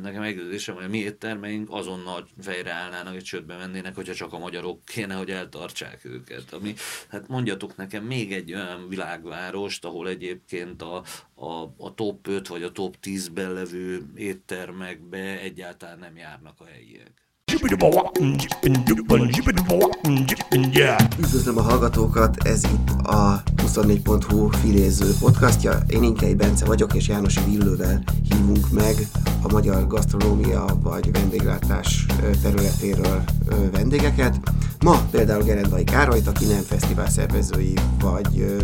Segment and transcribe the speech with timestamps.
[0.00, 4.38] nekem meggyőződésem, hogy a mi éttermeink azonnal fejre állnának, és csődbe mennének, hogyha csak a
[4.38, 6.52] magyarok kéne, hogy eltartsák őket.
[6.52, 6.74] Ami,
[7.08, 11.02] hát mondjatok nekem még egy olyan világvárost, ahol egyébként a,
[11.34, 17.29] a, a top 5 vagy a top 10-ben levő éttermekbe egyáltalán nem járnak a helyiek.
[21.18, 25.78] Üdvözlöm a hallgatókat, ez itt a 24.hu filéző podcastja.
[25.88, 28.94] Én Inkei Bence vagyok, és Jánosi Villővel hívunk meg
[29.42, 32.06] a magyar gasztronómia vagy vendéglátás
[32.42, 33.22] területéről
[33.72, 34.40] vendégeket.
[34.84, 38.60] Ma például Gerendai Károlyt, aki nem fesztivál szervezői vagy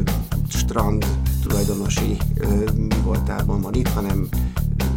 [0.49, 1.07] strand
[1.43, 2.17] tulajdonosi
[3.05, 4.29] voltában van itt, hanem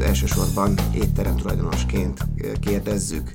[0.05, 2.25] elsősorban étterem tulajdonosként
[2.59, 3.33] kérdezzük.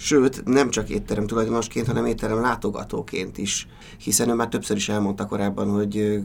[0.00, 5.26] Sőt, nem csak étterem tulajdonosként, hanem étterem látogatóként is, hiszen ő már többször is elmondta
[5.26, 6.22] korábban, hogy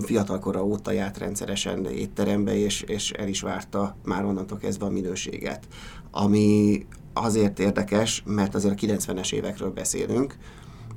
[0.00, 5.68] fiatalkora óta járt rendszeresen étterembe, és, és el is várta már onnantól kezdve a minőséget.
[6.10, 10.36] Ami azért érdekes, mert azért a 90-es évekről beszélünk,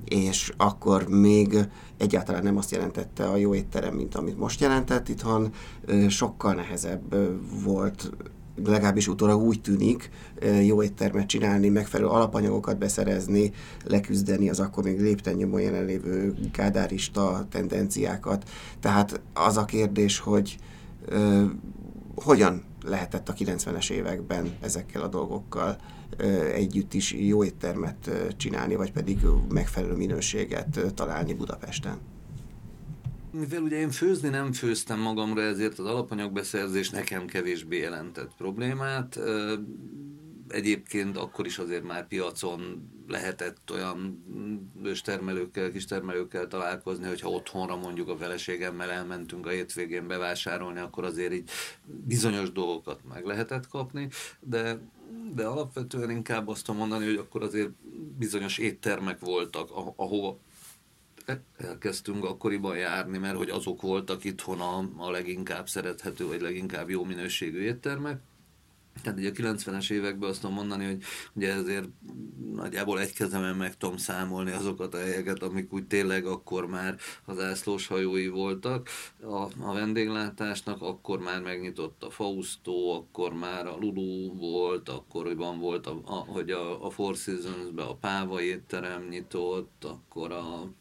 [0.06, 1.58] és akkor még
[1.98, 5.54] egyáltalán nem azt jelentette a jó étterem, mint amit most jelentett itthon,
[6.10, 7.16] sokkal nehezebb
[7.64, 8.12] volt
[8.66, 10.10] legalábbis utólag úgy tűnik,
[10.64, 13.52] jó éttermet csinálni, megfelelő alapanyagokat beszerezni,
[13.86, 18.50] leküzdeni az akkor még léptennyomon jelenlévő kádárista tendenciákat.
[18.80, 20.58] Tehát az a kérdés, hogy
[21.06, 21.44] ö,
[22.16, 25.78] hogyan lehetett a 90-es években ezekkel a dolgokkal
[26.54, 32.11] együtt is jó éttermet csinálni, vagy pedig megfelelő minőséget találni Budapesten?
[33.34, 39.20] Mivel ugye én főzni nem főztem magamra, ezért az alapanyagbeszerzés nekem kevésbé jelentett problémát.
[40.48, 44.24] Egyébként akkor is azért már piacon lehetett olyan
[45.04, 51.34] termelőkkel, kis termelőkkel találkozni, hogyha otthonra mondjuk a feleségemmel elmentünk a hétvégén bevásárolni, akkor azért
[51.34, 51.50] így
[51.86, 54.08] bizonyos dolgokat meg lehetett kapni,
[54.40, 54.80] de
[55.34, 57.70] de alapvetően inkább azt mondani, hogy akkor azért
[58.18, 60.38] bizonyos éttermek voltak, ahova
[61.58, 67.04] elkezdtünk akkoriban járni, mert hogy azok voltak itthon a, a leginkább szerethető, vagy leginkább jó
[67.04, 68.20] minőségű éttermek.
[69.04, 71.88] Tehát ugye a 90-es években azt tudom mondani, hogy ugye ezért
[72.54, 77.40] nagyjából egy kezemen meg tudom számolni azokat a helyeket, amik úgy tényleg akkor már az
[77.40, 78.90] ászlós hajói voltak
[79.22, 85.88] a, a vendéglátásnak, akkor már megnyitott a Fausto, akkor már a Lulu volt, akkoriban volt,
[85.88, 90.72] a, a, hogy a, a Four Seasons-be a Páva étterem nyitott, akkor a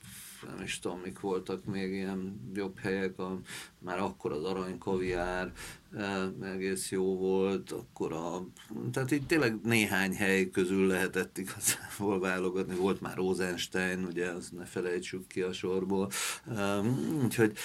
[0.46, 3.40] nem is tudom, mik voltak még ilyen jobb helyek, a,
[3.78, 5.52] már akkor az arany kaviár
[5.96, 8.46] e, egész jó volt, akkor a,
[8.92, 14.64] tehát így tényleg néhány hely közül lehetett igazából válogatni, volt már Rosenstein, ugye, azt ne
[14.64, 16.10] felejtsük ki a sorból,
[16.56, 16.80] e,
[17.22, 17.56] úgyhogy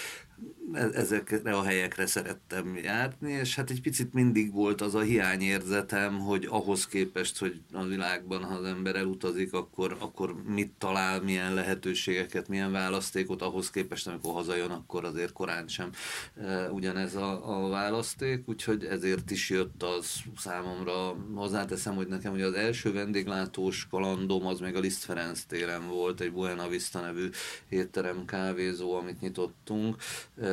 [0.73, 6.47] ezekre a helyekre szerettem járni, és hát egy picit mindig volt az a hiányérzetem, hogy
[6.49, 12.47] ahhoz képest, hogy a világban, ha az ember elutazik, akkor, akkor mit talál, milyen lehetőségeket,
[12.47, 15.89] milyen választékot, ahhoz képest, amikor hazajön, akkor azért korán sem
[16.35, 22.45] e, ugyanez a, a választék, úgyhogy ezért is jött az számomra, hozzáteszem, hogy nekem ugye
[22.45, 27.29] az első vendéglátós kalandom az még a Liszt Ferenc téren volt, egy Buena Vista nevű
[27.69, 29.95] étterem kávézó, amit nyitottunk,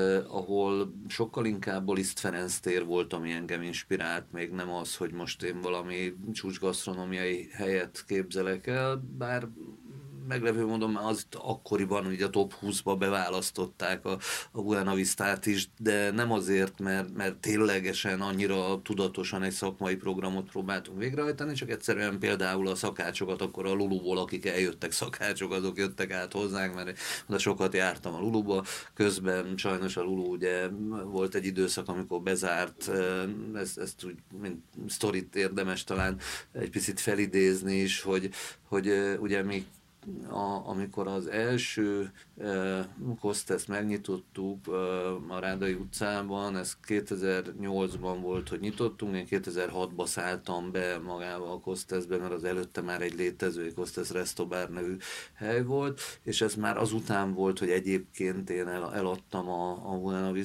[0.03, 4.97] eh, ahol sokkal inkább a Liszt Ferenc tér volt, ami engem inspirált, még nem az,
[4.97, 9.49] hogy most én valami csúcsgasztronómiai helyet képzelek el, bár
[10.29, 14.19] meglevő mondom, az akkoriban ugye a top 20-ba beválasztották a,
[14.53, 20.51] a Buena Vista-t is, de nem azért, mert, mert ténylegesen annyira tudatosan egy szakmai programot
[20.51, 26.11] próbáltunk végrehajtani, csak egyszerűen például a szakácsokat, akkor a Luluból, akik eljöttek szakácsok, azok jöttek
[26.13, 30.69] át hozzánk, mert oda sokat jártam a Luluba, közben sajnos a Lulu ugye
[31.05, 32.91] volt egy időszak, amikor bezárt,
[33.55, 36.19] ezt, ezt úgy, mint sztorit érdemes talán
[36.53, 38.31] egy picit felidézni is, hogy,
[38.69, 39.67] hogy ugye mi
[40.31, 42.13] a, amikor az első
[43.21, 44.69] Kostesz megnyitottuk
[45.29, 52.17] a Rádai utcában, ez 2008-ban volt, hogy nyitottunk, én 2006-ban szálltam be magába a Kosteszbe,
[52.17, 54.97] mert az előtte már egy létező Kostesz Restobár nevű
[55.35, 60.37] hely volt, és ez már azután volt, hogy egyébként én el, eladtam a, a Buena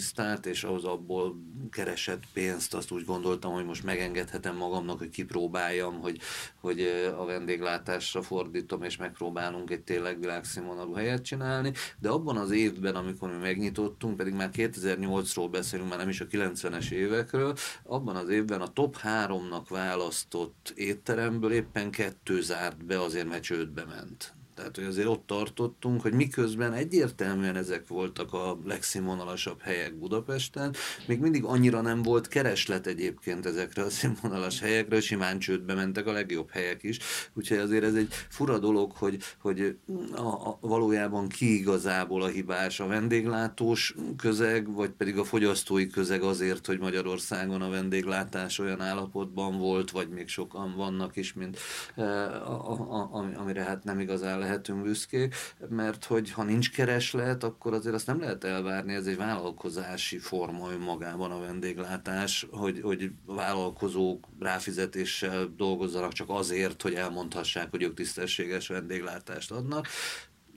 [0.44, 1.36] és az abból
[1.72, 6.20] keresett pénzt, azt úgy gondoltam, hogy most megengedhetem magamnak, hogy kipróbáljam, hogy,
[6.60, 6.82] hogy
[7.18, 12.96] a vendéglátásra fordítom, és megpróbálom próbálunk egy tényleg világszínvonalú helyet csinálni, de abban az évben,
[12.96, 18.30] amikor mi megnyitottunk, pedig már 2008-ról beszélünk, már nem is a 90-es évekről, abban az
[18.30, 24.37] évben a top 3-nak választott étteremből éppen kettő zárt be, azért mert csődbe ment.
[24.58, 30.76] Tehát, hogy azért ott tartottunk, hogy miközben egyértelműen ezek voltak a legszínvonalasabb helyek Budapesten,
[31.08, 36.12] még mindig annyira nem volt kereslet egyébként ezekre a színvonalas helyekre, simán csődbe mentek a
[36.12, 37.00] legjobb helyek is.
[37.34, 39.78] Úgyhogy azért ez egy fura dolog, hogy, hogy
[40.16, 46.22] a, a, valójában ki igazából a hibás, a vendéglátós közeg, vagy pedig a fogyasztói közeg
[46.22, 51.60] azért, hogy Magyarországon a vendéglátás olyan állapotban volt, vagy még sokan vannak is, mint
[51.96, 52.06] eh,
[52.50, 55.36] a, a, a, amire hát nem igazán lehetünk büszkék,
[55.70, 60.72] mert hogy ha nincs kereslet, akkor azért azt nem lehet elvárni, ez egy vállalkozási forma
[60.72, 68.68] önmagában a vendéglátás, hogy, hogy vállalkozók ráfizetéssel dolgozzanak csak azért, hogy elmondhassák, hogy ők tisztességes
[68.68, 69.88] vendéglátást adnak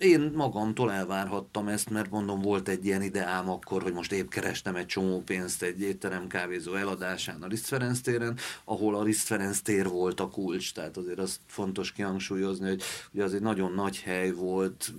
[0.00, 4.76] én magamtól elvárhattam ezt, mert mondom, volt egy ilyen ideám akkor, hogy most épp kerestem
[4.76, 10.20] egy csomó pénzt egy étterem kávézó eladásán a Ferenc téren, ahol a Ferenc tér volt
[10.20, 12.82] a kulcs, tehát azért azt fontos kihangsúlyozni, hogy
[13.12, 14.93] ugye az egy nagyon nagy hely volt,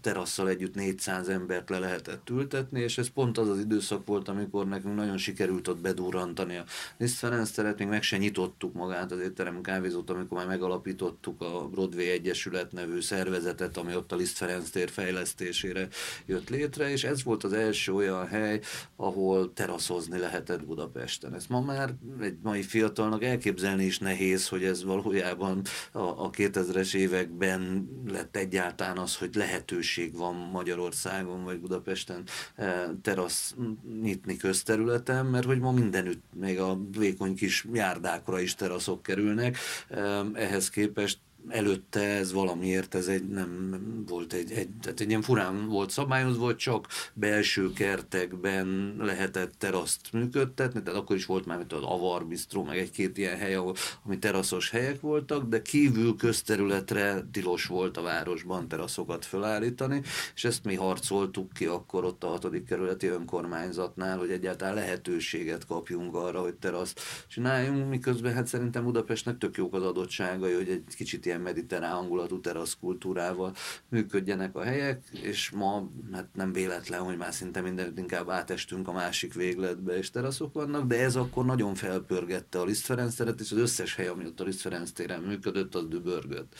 [0.00, 4.68] terasszal együtt 400 embert le lehetett ültetni, és ez pont az az időszak volt, amikor
[4.68, 6.64] nekünk nagyon sikerült ott bedurrantani a
[6.96, 11.68] Liszt Ferenc teret, még meg se nyitottuk magát az étterem kávézót, amikor már megalapítottuk a
[11.68, 15.88] Broadway Egyesület nevű szervezetet, ami ott a Liszt Ferenc tér fejlesztésére
[16.26, 18.60] jött létre, és ez volt az első olyan hely,
[18.96, 21.34] ahol teraszozni lehetett Budapesten.
[21.34, 25.62] Ezt ma már egy mai fiatalnak elképzelni is nehéz, hogy ez valójában
[25.92, 32.22] a, a 2000-es években lett egyáltalán az, hogy lehetőség van Magyarországon vagy Budapesten
[32.54, 33.54] eh, terasz
[34.02, 39.58] nyitni közterületen, mert hogy ma mindenütt, még a vékony kis járdákra is teraszok kerülnek.
[39.88, 41.18] Eh, ehhez képest
[41.48, 46.54] előtte ez valamiért ez egy nem volt egy, egy, tehát egy ilyen furán volt szabályozva,
[46.54, 52.62] csak belső kertekben lehetett teraszt működtetni, tehát akkor is volt már, mint az Avar Bistro,
[52.62, 58.02] meg egy-két ilyen hely, ahol, ami teraszos helyek voltak, de kívül közterületre tilos volt a
[58.02, 60.02] városban teraszokat felállítani,
[60.34, 66.14] és ezt mi harcoltuk ki akkor ott a hatodik kerületi önkormányzatnál, hogy egyáltalán lehetőséget kapjunk
[66.14, 71.26] arra, hogy teraszt csináljunk, miközben hát szerintem Budapestnek tök jók az adottságai, hogy egy kicsit
[71.26, 73.54] ilyen ilyen mediterrán hangulatú teraszkultúrával
[73.88, 78.92] működjenek a helyek, és ma hát nem véletlen, hogy már szinte mindent inkább átestünk a
[78.92, 83.52] másik végletbe, és teraszok vannak, de ez akkor nagyon felpörgette a Liszt Ferenc teret, és
[83.52, 86.54] az összes hely, ami ott a Liszt Ferenc téren működött, az dübörgött.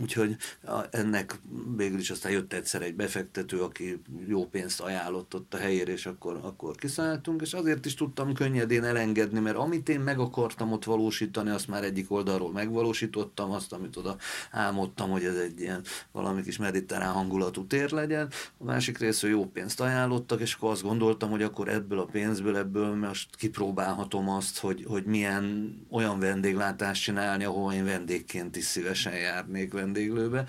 [0.00, 0.36] Úgyhogy
[0.90, 1.40] ennek
[1.76, 6.06] végül is aztán jött egyszer egy befektető, aki jó pénzt ajánlott ott a helyére, és
[6.06, 10.84] akkor, akkor kiszálltunk, és azért is tudtam könnyedén elengedni, mert amit én meg akartam ott
[10.84, 14.16] valósítani, azt már egyik oldalról megvalósítottam, azt, amit oda
[14.50, 18.30] álmodtam, hogy ez egy ilyen valami kis mediterrán hangulatú tér legyen.
[18.58, 22.56] A másik részről jó pénzt ajánlottak, és akkor azt gondoltam, hogy akkor ebből a pénzből,
[22.56, 29.16] ebből most kipróbálhatom azt, hogy, hogy milyen olyan vendéglátást csinálni, ahol én vendégként is szívesen
[29.16, 30.44] járnék vendéglőbe,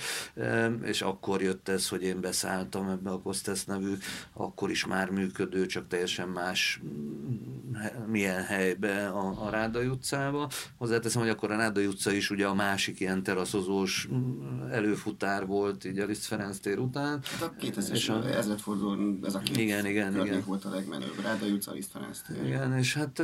[0.84, 3.94] és akkor jött ez, hogy én beszálltam ebbe a Kostesz nevű,
[4.34, 6.82] akkor is már működő, csak teljesen más
[8.08, 10.50] milyen helybe a, a Rádai utcába.
[10.78, 15.46] Hozzáteszem, hogy akkor a Rádai utca is ugye a másik másik ilyen teraszozós mm, előfutár
[15.46, 17.22] volt így a Liszt Ferenc tér után.
[17.24, 18.28] Hát a 2000-es a...
[18.28, 20.44] ezredfordulón ez a két igen, igen, igen.
[20.46, 22.46] volt a legmenőbb, Rádai utca, Liszt Ferenc tér.
[22.46, 23.22] Igen, és hát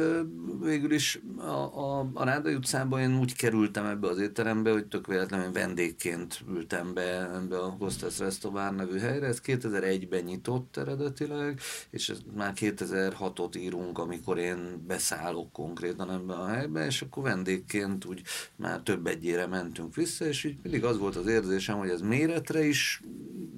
[0.61, 5.07] végül is a, a, a Rádai utcában én úgy kerültem ebbe az étterembe, hogy tök
[5.07, 9.27] véletlenül vendégként ültem be ebbe a Hostess Restaurant nevű helyre.
[9.27, 11.59] Ez 2001-ben nyitott eredetileg,
[11.89, 18.05] és ez már 2006-ot írunk, amikor én beszállok konkrétan ebbe a helybe, és akkor vendégként
[18.05, 18.21] úgy
[18.55, 22.63] már több egyére mentünk vissza, és így mindig az volt az érzésem, hogy ez méretre
[22.63, 23.01] is,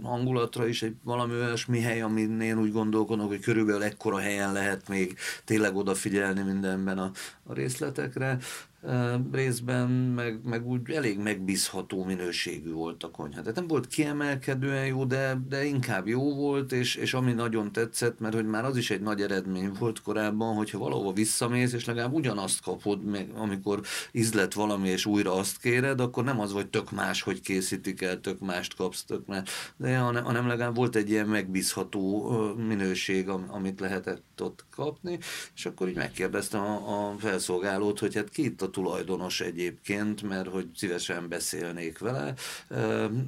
[0.02, 4.88] hangulatra is egy valami olyasmi hely, amin én úgy gondolkodom, hogy körülbelül ekkora helyen lehet
[4.88, 7.12] még tényleg odafigyelni mindenben a,
[7.44, 8.38] a részletekre
[9.32, 13.42] részben, meg, meg úgy elég megbízható minőségű volt a konyha.
[13.42, 18.20] Tehát nem volt kiemelkedően jó, de, de inkább jó volt, és, és ami nagyon tetszett,
[18.20, 22.14] mert hogy már az is egy nagy eredmény volt korábban, hogyha valahova visszamész, és legalább
[22.14, 23.00] ugyanazt kapod,
[23.36, 28.02] amikor ízlet valami, és újra azt kéred, akkor nem az, hogy tök más, hogy készítik
[28.02, 32.32] el, tök mást kapsz, tök más, de hanem, hanem legalább volt egy ilyen megbízható
[32.68, 35.20] minőség, amit lehetett ott kapni,
[35.56, 40.48] és akkor így megkérdeztem a, a felszolgálót, hogy hát ki itt a tulajdonos egyébként, mert
[40.48, 42.34] hogy szívesen beszélnék vele,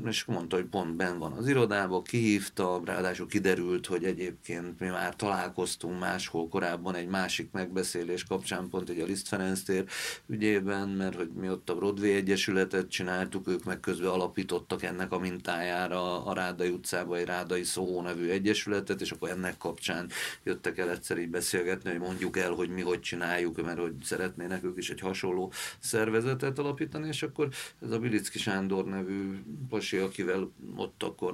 [0.05, 5.15] és mondta, hogy pont ben van az irodában, kihívta, ráadásul kiderült, hogy egyébként mi már
[5.15, 9.85] találkoztunk máshol korábban egy másik megbeszélés kapcsán, pont egy a Liszt Ferenc tér
[10.27, 15.19] ügyében, mert hogy mi ott a Broadway Egyesületet csináltuk, ők meg közben alapítottak ennek a
[15.19, 20.09] mintájára a Rádai utcába egy Rádai Szóhó nevű egyesületet, és akkor ennek kapcsán
[20.43, 24.63] jöttek el egyszer így beszélgetni, hogy mondjuk el, hogy mi hogy csináljuk, mert hogy szeretnének
[24.63, 27.49] ők is egy hasonló hasonló szervezetet alapítani, és akkor
[27.81, 29.39] ez a Bilicki Sándor nevű
[29.69, 31.33] pasi, akivel ott akkor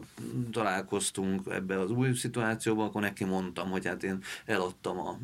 [0.52, 5.18] találkoztunk ebbe az új szituációban, akkor neki mondtam, hogy hát én eladtam a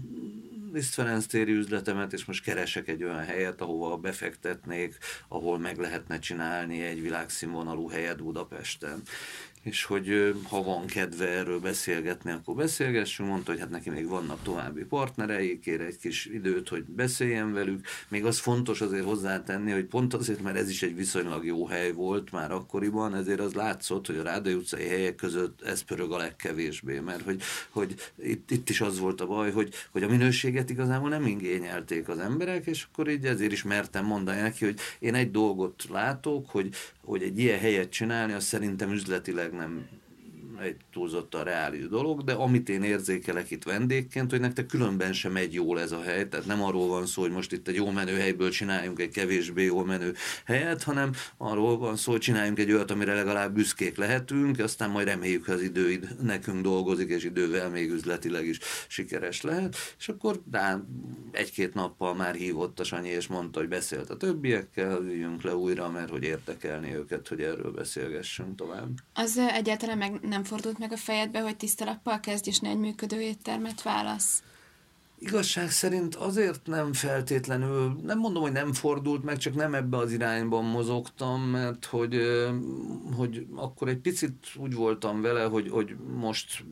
[0.74, 6.20] Liszt Ferenc téri üzletemet, és most keresek egy olyan helyet, ahova befektetnék, ahol meg lehetne
[6.20, 9.02] csinálni egy világszínvonalú helyet Budapesten
[9.68, 13.30] és hogy ha van kedve erről beszélgetni, akkor beszélgessünk.
[13.30, 17.86] Mondta, hogy hát neki még vannak további partnerei, kér egy kis időt, hogy beszéljen velük.
[18.08, 21.92] Még az fontos azért hozzátenni, hogy pont azért, mert ez is egy viszonylag jó hely
[21.92, 26.18] volt már akkoriban, ezért az látszott, hogy a Rádai utcai helyek között ez pörög a
[26.18, 30.70] legkevésbé, mert hogy, hogy itt, itt is az volt a baj, hogy, hogy a minőséget
[30.70, 35.16] igazából nem ingényelték az emberek, és akkor így ezért is mertem mondani neki, hogy én
[35.16, 36.70] egy dolgot látok, hogy,
[37.04, 39.90] hogy egy ilyen helyet csinálni, az szerintem üzletileg nem
[40.60, 45.54] egy túlzottan reális dolog, de amit én érzékelek itt vendégként, hogy nektek különben sem megy
[45.54, 48.18] jól ez a hely, tehát nem arról van szó, hogy most itt egy jó menő
[48.18, 50.14] helyből csináljunk egy kevésbé jól menő
[50.46, 55.08] helyet, hanem arról van szó, hogy csináljunk egy olyat, amire legalább büszkék lehetünk, aztán majd
[55.08, 60.42] reméljük, hogy az idő nekünk dolgozik, és idővel még üzletileg is sikeres lehet, és akkor
[60.52, 60.80] rá
[61.32, 65.90] egy-két nappal már hívott a Sanyi, és mondta, hogy beszélt a többiekkel, üljünk le újra,
[65.90, 68.90] mert hogy érdekelni őket, hogy erről beszélgessünk tovább.
[69.14, 72.78] Az egyáltalán meg nem fordult meg a fejedbe, hogy tiszta lappal kezdj, és ne egy
[72.78, 74.44] működő éttermet válasz?
[75.20, 80.12] Igazság szerint azért nem feltétlenül, nem mondom, hogy nem fordult meg, csak nem ebbe az
[80.12, 82.20] irányban mozogtam, mert hogy,
[83.16, 86.64] hogy akkor egy picit úgy voltam vele, hogy, hogy most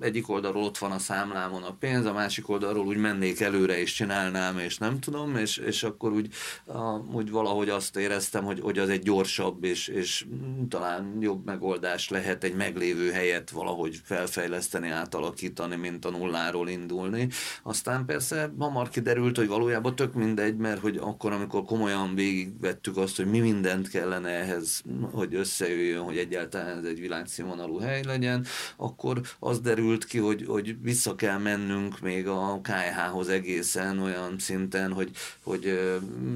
[0.00, 3.92] egyik oldalról ott van a számlámon a pénz, a másik oldalról úgy mennék előre és
[3.92, 6.28] csinálnám, és nem tudom, és, és akkor úgy,
[6.66, 10.26] a, úgy valahogy azt éreztem, hogy, hogy az egy gyorsabb és, és
[10.68, 17.28] talán jobb megoldás lehet egy meglévő helyet valahogy felfejleszteni, átalakítani, mint a nulláról indulni.
[17.74, 23.16] Aztán persze hamar kiderült, hogy valójában tök mindegy, mert hogy akkor, amikor komolyan végigvettük azt,
[23.16, 29.20] hogy mi mindent kellene ehhez, hogy összejöjjön, hogy egyáltalán ez egy világszínvonalú hely legyen, akkor
[29.38, 35.10] az derült, ki, hogy, hogy vissza kell mennünk még a KH-hoz egészen olyan szinten, hogy,
[35.42, 35.80] hogy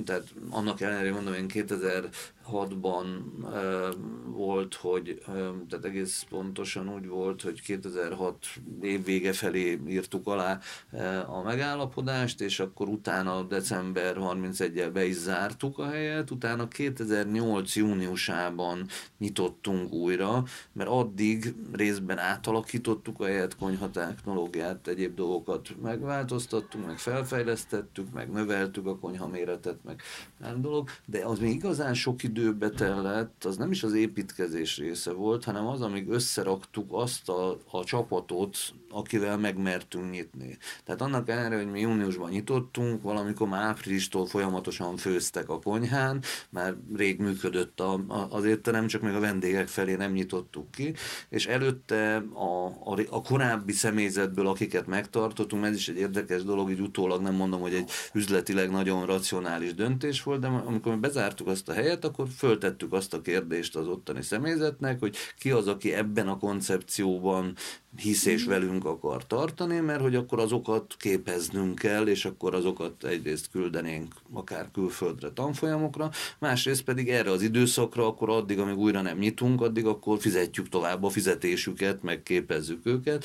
[0.04, 2.08] tehát annak ellenére mondom, én 2000
[2.52, 3.06] 2006-ban
[3.52, 3.88] e,
[4.30, 5.32] volt, hogy e,
[5.68, 8.46] tehát egész pontosan úgy volt, hogy 2006
[8.80, 15.16] év vége felé írtuk alá e, a megállapodást, és akkor utána december 31-el be is
[15.16, 18.86] zártuk a helyet, utána 2008 júniusában
[19.18, 28.12] nyitottunk újra, mert addig részben átalakítottuk a helyet, konyha technológiát, egyéb dolgokat megváltoztattunk, meg felfejlesztettük,
[28.12, 30.02] meg növeltük a konyha méretet, meg
[30.38, 34.76] nem dolog, de az még igazán sok idő időbe tellett, az nem is az építkezés
[34.76, 38.56] része volt, hanem az, amíg összeraktuk azt a, a csapatot,
[38.90, 40.58] akivel megmertünk nyitni.
[40.84, 46.76] Tehát annak ellenére, hogy mi júniusban nyitottunk, valamikor már áprilistól folyamatosan főztek a konyhán, már
[46.96, 50.94] rég működött a, a, az étterem, csak még a vendégek felé nem nyitottuk ki,
[51.28, 56.80] és előtte a, a, a korábbi személyzetből, akiket megtartottunk, ez is egy érdekes dolog, így
[56.80, 61.68] utólag nem mondom, hogy egy üzletileg nagyon racionális döntés volt, de amikor mi bezártuk azt
[61.68, 66.28] a helyet, akkor föltettük azt a kérdést az ottani személyzetnek, hogy ki az, aki ebben
[66.28, 67.54] a koncepcióban
[67.98, 68.50] hisz és mhm.
[68.50, 74.70] velünk akar tartani, mert hogy akkor azokat képeznünk kell, és akkor azokat egyrészt küldenénk akár
[74.72, 80.18] külföldre tanfolyamokra, másrészt pedig erre az időszakra, akkor addig, amíg újra nem nyitunk, addig akkor
[80.18, 83.24] fizetjük tovább a fizetésüket, meg képezzük őket,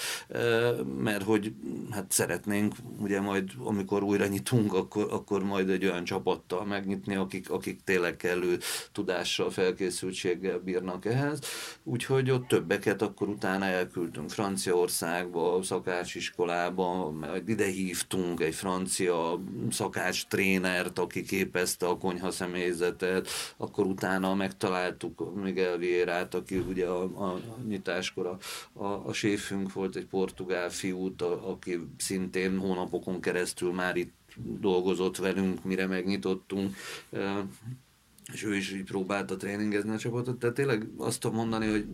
[0.97, 1.53] mert hogy
[1.91, 7.49] hát szeretnénk, ugye majd amikor újra nyitunk, akkor, akkor majd egy olyan csapattal megnyitni, akik,
[7.49, 8.59] akik tényleg kellő
[8.91, 11.39] tudással, felkészültséggel bírnak ehhez,
[11.83, 19.39] úgyhogy ott többeket akkor utána elküldtünk francia Franciaországba, szakácsiskolába, majd ide hívtunk egy francia
[19.69, 23.27] szakács trénert, aki képezte a konyha személyzetet,
[23.57, 28.37] akkor utána megtaláltuk Miguel Vierát, aki ugye a, a nyitáskor a,
[28.83, 34.13] a, a séfünk volt, egy portugál fiút, a, aki szintén hónapokon keresztül már itt
[34.59, 36.75] dolgozott velünk, mire megnyitottunk.
[38.33, 41.85] És ő is így próbálta tréningezni a csapatot, tehát tényleg azt tudom mondani, hogy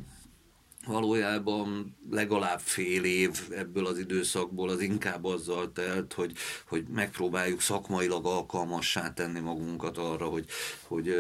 [0.90, 6.34] valójában legalább fél év ebből az időszakból az inkább azzal telt, hogy,
[6.68, 10.46] hogy megpróbáljuk szakmailag alkalmassá tenni magunkat arra, hogy,
[10.88, 11.16] hogy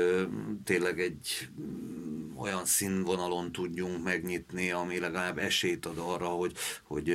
[0.63, 7.09] tényleg egy mm, olyan színvonalon tudjunk megnyitni, ami legalább esélyt ad arra, hogy, hogy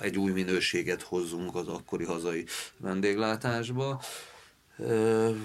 [0.00, 2.44] egy új minőséget hozzunk az akkori hazai
[2.76, 4.00] vendéglátásba.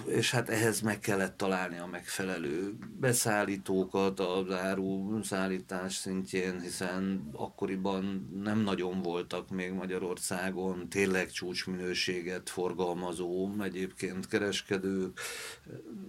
[0.05, 8.29] És hát ehhez meg kellett találni a megfelelő beszállítókat az áru szállítás szintjén, hiszen akkoriban
[8.43, 15.19] nem nagyon voltak még Magyarországon tényleg csúcsminőséget forgalmazó egyébként kereskedők.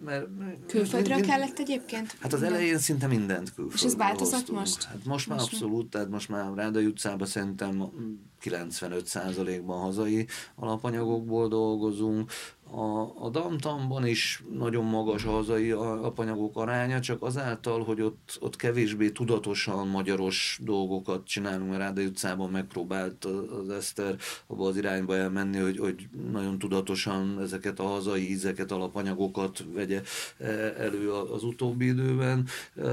[0.04, 0.26] Mert,
[0.66, 2.16] Külföldről mind, kellett egyébként?
[2.20, 4.58] Hát az elején szinte mindent külföldről És ez változott hoztunk.
[4.58, 4.82] most?
[4.82, 5.88] Hát most már most abszolút, mi?
[5.88, 7.90] tehát most már Rádai utcában szerintem
[8.42, 12.30] 95%-ban hazai alapanyagokból dolgozunk,
[12.72, 18.56] a, a Damtamban is nagyon magas a hazai apanyagok aránya, csak azáltal, hogy ott, ott
[18.56, 25.58] kevésbé tudatosan magyaros dolgokat csinálunk, mert Rádai utcában megpróbált az Eszter abba az irányba elmenni,
[25.58, 30.02] hogy, hogy nagyon tudatosan ezeket a hazai ízeket, alapanyagokat vegye
[30.38, 30.44] e,
[30.78, 32.46] elő az utóbbi időben.
[32.76, 32.88] E,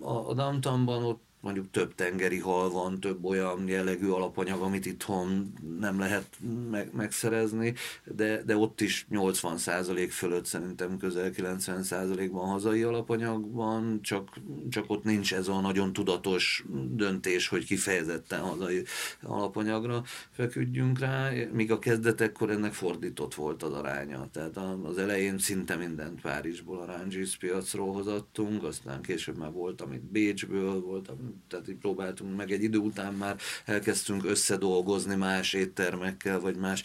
[0.00, 5.52] a, a Damtamban ott mondjuk több tengeri hal van, több olyan jellegű alapanyag, amit itthon
[5.78, 6.26] nem lehet
[6.70, 7.74] meg, megszerezni,
[8.04, 14.28] de, de ott is 80% fölött szerintem közel 90%-ban hazai alapanyag van, csak,
[14.70, 18.84] csak ott nincs ez a nagyon tudatos döntés, hogy kifejezetten hazai
[19.22, 24.28] alapanyagra feküdjünk rá, míg a kezdetekkor ennek fordított volt az aránya.
[24.32, 30.02] Tehát az elején szinte mindent Párizsból, a Rangis piacról hozattunk, aztán később már volt, amit
[30.02, 31.08] Bécsből volt,
[31.48, 36.82] tehát így próbáltunk meg egy idő után már elkezdtünk összedolgozni más éttermekkel, vagy más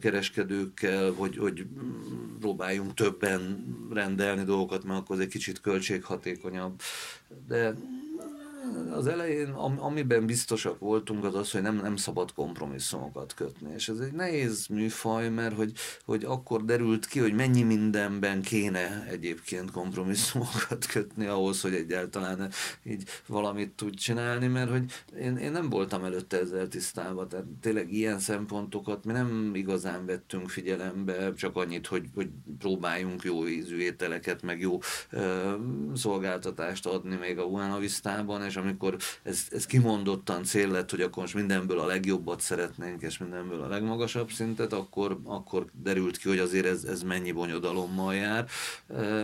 [0.00, 1.66] kereskedőkkel, hogy, hogy
[2.40, 6.80] próbáljunk többen rendelni dolgokat, mert akkor az egy kicsit költséghatékonyabb.
[7.48, 7.74] De
[8.90, 13.72] az elején, amiben biztosak voltunk, az az, hogy nem, nem szabad kompromisszumokat kötni.
[13.74, 15.72] És ez egy nehéz műfaj, mert hogy,
[16.04, 22.50] hogy akkor derült ki, hogy mennyi mindenben kéne egyébként kompromisszumokat kötni ahhoz, hogy egyáltalán
[22.84, 24.84] így valamit tud csinálni, mert hogy
[25.18, 30.48] én, én nem voltam előtte ezzel tisztában, tehát tényleg ilyen szempontokat mi nem igazán vettünk
[30.48, 32.28] figyelembe, csak annyit, hogy, hogy
[32.58, 34.78] próbáljunk jó ízű ételeket, meg jó
[35.10, 35.52] ö,
[35.94, 41.22] szolgáltatást adni még a Buena Vistában, és amikor ez, ez kimondottan cél lett, hogy akkor
[41.22, 46.38] most mindenből a legjobbat szeretnénk, és mindenből a legmagasabb szintet, akkor, akkor derült ki, hogy
[46.38, 48.46] azért ez, ez mennyi bonyodalommal jár.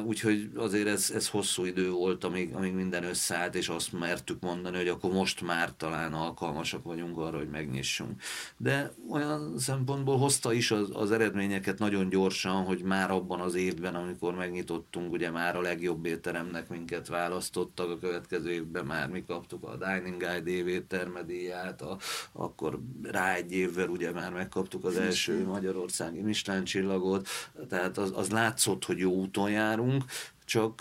[0.05, 4.77] Úgyhogy azért ez, ez hosszú idő volt, amíg, amíg minden összeállt, és azt mertük mondani,
[4.77, 8.23] hogy akkor most már talán alkalmasak vagyunk arra, hogy megnyissunk.
[8.57, 13.95] De olyan szempontból hozta is az, az eredményeket nagyon gyorsan, hogy már abban az évben,
[13.95, 19.65] amikor megnyitottunk, ugye már a legjobb étteremnek minket választottak, a következő évben már mi kaptuk
[19.65, 21.99] a Dining Guide évétermedíját, a,
[22.33, 27.28] akkor rá egy évvel ugye már megkaptuk az első magyarországi Michelin csillagot,
[27.69, 30.04] tehát az, az látszott, hogy jó úton járunk,
[30.50, 30.80] csak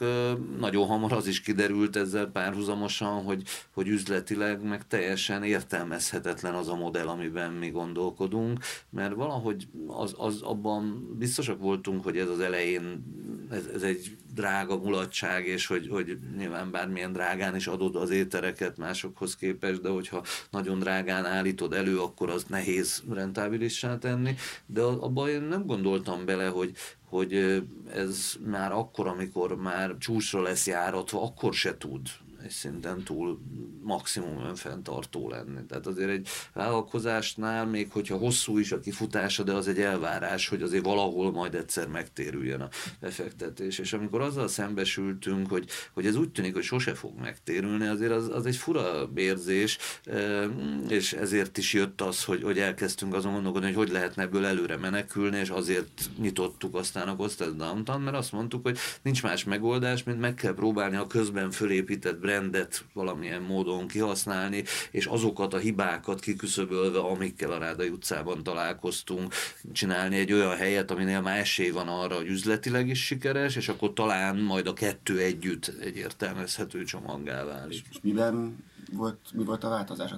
[0.59, 6.75] nagyon hamar az is kiderült ezzel párhuzamosan, hogy, hogy üzletileg meg teljesen értelmezhetetlen az a
[6.75, 13.03] modell, amiben mi gondolkodunk, mert valahogy az, az abban biztosak voltunk, hogy ez az elején
[13.51, 18.77] ez, ez egy drága mulatság, és hogy, hogy nyilván bármilyen drágán is adod az ételeket
[18.77, 24.35] másokhoz képest, de hogyha nagyon drágán állítod elő, akkor az nehéz rentábilissá tenni,
[24.65, 26.71] de abban én nem gondoltam bele, hogy,
[27.05, 32.01] hogy ez már akkor, amikor már csúcsra lesz járatva, akkor se tud
[32.43, 33.39] egy szinten túl
[33.81, 35.65] maximum önfenntartó lenni.
[35.67, 40.61] Tehát azért egy vállalkozásnál, még hogyha hosszú is a kifutása, de az egy elvárás, hogy
[40.61, 43.79] azért valahol majd egyszer megtérüljön a befektetés.
[43.79, 48.29] És amikor azzal szembesültünk, hogy, hogy ez úgy tűnik, hogy sose fog megtérülni, azért az,
[48.29, 49.77] az egy fura érzés,
[50.87, 54.77] és ezért is jött az, hogy, hogy elkezdtünk azon gondolkodni, hogy hogy lehetne ebből előre
[54.77, 60.03] menekülni, és azért nyitottuk aztán a Costas Downtown, mert azt mondtuk, hogy nincs más megoldás,
[60.03, 66.19] mint meg kell próbálni a közben fölépített brandet valamilyen módon kihasználni, és azokat a hibákat
[66.19, 69.33] kiküszöbölve, amikkel a Rádai utcában találkoztunk,
[69.71, 73.93] csinálni egy olyan helyet, aminél már esély van arra, hogy üzletileg is sikeres, és akkor
[73.93, 77.83] talán majd a kettő együtt egy értelmezhető csomaggá válik.
[77.89, 80.11] És miben volt, mi volt a változás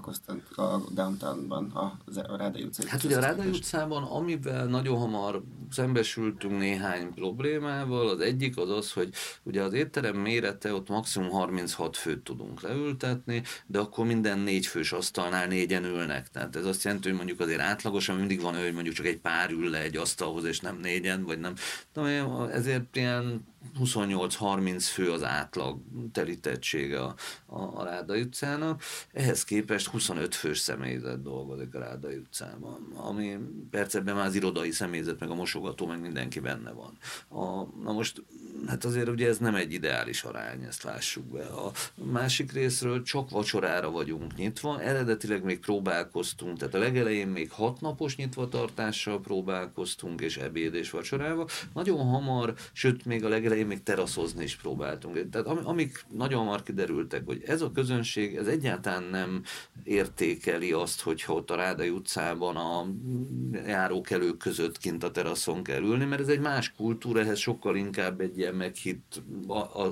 [0.56, 2.92] a, a downtownban, a, a Rádai utcában?
[2.92, 8.92] Hát ugye a Rádai utcában, amivel nagyon hamar szembesültünk néhány problémával, az egyik az az,
[8.92, 9.10] hogy
[9.44, 14.92] ugye az étterem mérete ott maximum 36 főt tudunk leültetni, de akkor minden négy fős
[14.92, 16.30] asztalnál négyen ülnek.
[16.30, 19.52] Tehát ez azt jelenti, hogy mondjuk azért átlagosan mindig van, hogy mondjuk csak egy pár
[19.52, 21.54] ül le egy asztalhoz, és nem négyen, vagy nem.
[21.94, 23.50] De ezért ilyen
[23.80, 25.80] 28-30 fő az átlag
[26.12, 28.82] telítettsége a, a, a Rádai utcának,
[29.14, 33.38] ehhez képest 25 fős személyzet dolgozik a Rádai utcában, ami
[33.70, 36.98] percebben már az irodai személyzet, meg a mosogató, meg mindenki benne van.
[37.30, 38.24] A, na most
[38.68, 41.46] hát azért ugye ez nem egy ideális arány, ezt lássuk be.
[41.46, 47.82] A másik részről csak vacsorára vagyunk nyitva, eredetileg még próbálkoztunk, tehát a legelején még hat
[47.82, 51.48] napos nyitvatartással próbálkoztunk, és ebéd és vacsorával.
[51.74, 55.30] Nagyon hamar, sőt még a legelején még teraszozni is próbáltunk.
[55.30, 59.44] Tehát amik nagyon hamar kiderültek, hogy ez a közönség, ez egyáltalán nem
[59.84, 62.86] értékeli azt, hogyha ott a Rádai utcában a
[63.68, 68.22] járókelők között kint a teraszon kell ülni, mert ez egy más kultúra, ehhez sokkal inkább
[68.22, 69.22] egy ilyen meghitt,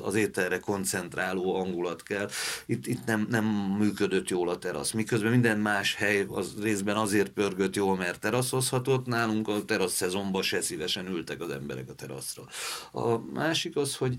[0.04, 2.30] az ételre koncentráló hangulat kell.
[2.66, 3.46] Itt, itt nem, nem
[3.80, 4.92] működött jól a terasz.
[4.92, 10.42] Miközben minden más hely az részben azért pörgött jól, mert teraszozhatott, nálunk a terasz szezonban
[10.42, 12.44] se szívesen ültek az emberek a teraszra.
[12.92, 13.18] A
[13.50, 14.16] másik az, hogy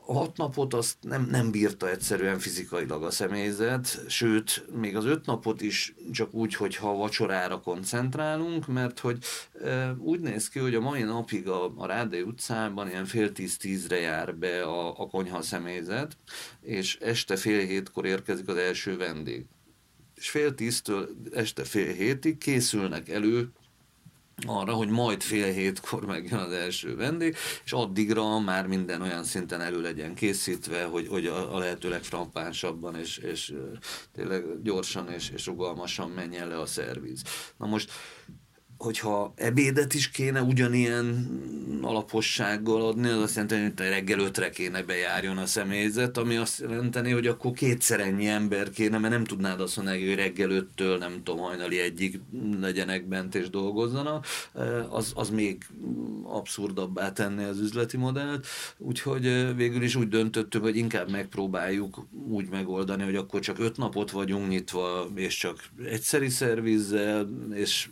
[0.00, 5.60] hat napot azt nem, nem bírta egyszerűen fizikailag a személyzet, sőt, még az öt napot
[5.60, 9.18] is csak úgy, hogyha vacsorára koncentrálunk, mert hogy
[9.64, 14.00] e, úgy néz ki, hogy a mai napig a, a Rádai utcában ilyen fél tíz-tízre
[14.00, 16.16] jár be a, a konyha személyzet,
[16.60, 19.46] és este fél hétkor érkezik az első vendég.
[20.14, 23.52] És fél tíztől este fél hétig készülnek elő
[24.46, 29.60] arra, hogy majd fél hétkor megjön az első vendég, és addigra már minden olyan szinten
[29.60, 33.54] elő legyen készítve, hogy, hogy a, a lehető legfrappánsabban és, és
[34.12, 37.22] tényleg gyorsan és, és rugalmasan menjen le a szerviz.
[37.56, 37.90] Na most
[38.78, 41.26] hogyha ebédet is kéne ugyanilyen
[41.82, 47.10] alapossággal adni, az azt jelenti, hogy reggel ötre kéne bejárjon a személyzet, ami azt jelenteni,
[47.10, 51.20] hogy akkor kétszer ennyi ember kéne, mert nem tudnád azt mondani, hogy reggel öttől, nem
[51.24, 52.20] tudom, hajnali egyik
[52.60, 54.26] legyenek bent és dolgozzanak,
[54.88, 55.66] az, az még
[56.22, 58.46] abszurdabbá tenni az üzleti modellt,
[58.78, 64.10] úgyhogy végül is úgy döntöttük, hogy inkább megpróbáljuk úgy megoldani, hogy akkor csak öt napot
[64.10, 67.88] vagyunk nyitva, és csak egyszeri szervizzel, és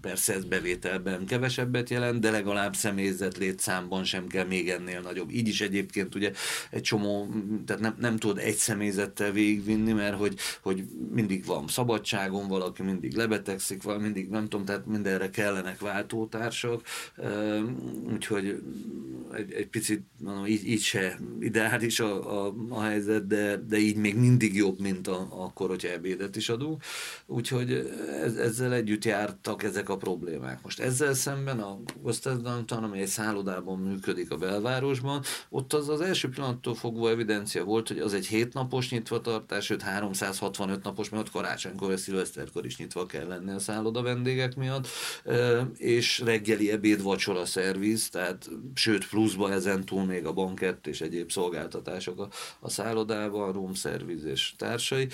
[0.00, 5.30] persze ez bevételben kevesebbet jelent, de legalább személyzet létszámban sem kell még ennél nagyobb.
[5.30, 6.32] Így is egyébként ugye
[6.70, 7.28] egy csomó,
[7.66, 13.14] tehát nem, nem tudod egy személyzettel végigvinni, mert hogy, hogy mindig van szabadságon, valaki mindig
[13.14, 16.82] lebetegszik, valami mindig nem tudom, tehát mindenre kellenek váltótársak,
[18.12, 18.62] úgyhogy
[19.34, 23.96] egy, egy picit mondom, így, így se ideális a, a, a helyzet, de, de így
[23.96, 26.82] még mindig jobb, mint a, akkor, hogyha ebédet is adunk.
[27.26, 27.72] Úgyhogy
[28.22, 30.62] ez, ezzel együtt jártak ezek a problémák problémák.
[30.62, 36.28] Most ezzel szemben a Gostazdantan, ami egy szállodában működik a belvárosban, ott az az első
[36.28, 41.98] pillanattól fogva evidencia volt, hogy az egy hétnapos nyitvatartás, sőt 365 napos, mert ott karácsonykor,
[41.98, 44.88] szilveszterkor is nyitva kell lenni a szálloda vendégek miatt,
[45.76, 51.30] és reggeli ebéd, vacsora, szerviz, tehát sőt pluszba ezen túl még a bankett és egyéb
[51.30, 52.28] szolgáltatások a,
[52.60, 55.08] a szállodában, room szerviz és társai.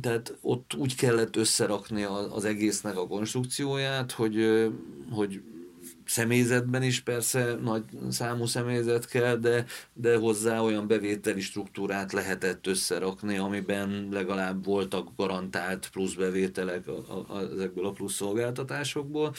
[0.00, 4.70] Tehát ott úgy kellett összerakni az egésznek a konstrukcióját, problémát, hogy,
[5.10, 5.40] hogy
[6.06, 13.36] személyzetben is persze nagy számú személyzet kell, de, de hozzá olyan bevételi struktúrát lehetett összerakni,
[13.36, 19.34] amiben legalább voltak garantált plusz bevételek a, a, ezekből a plusz szolgáltatásokból,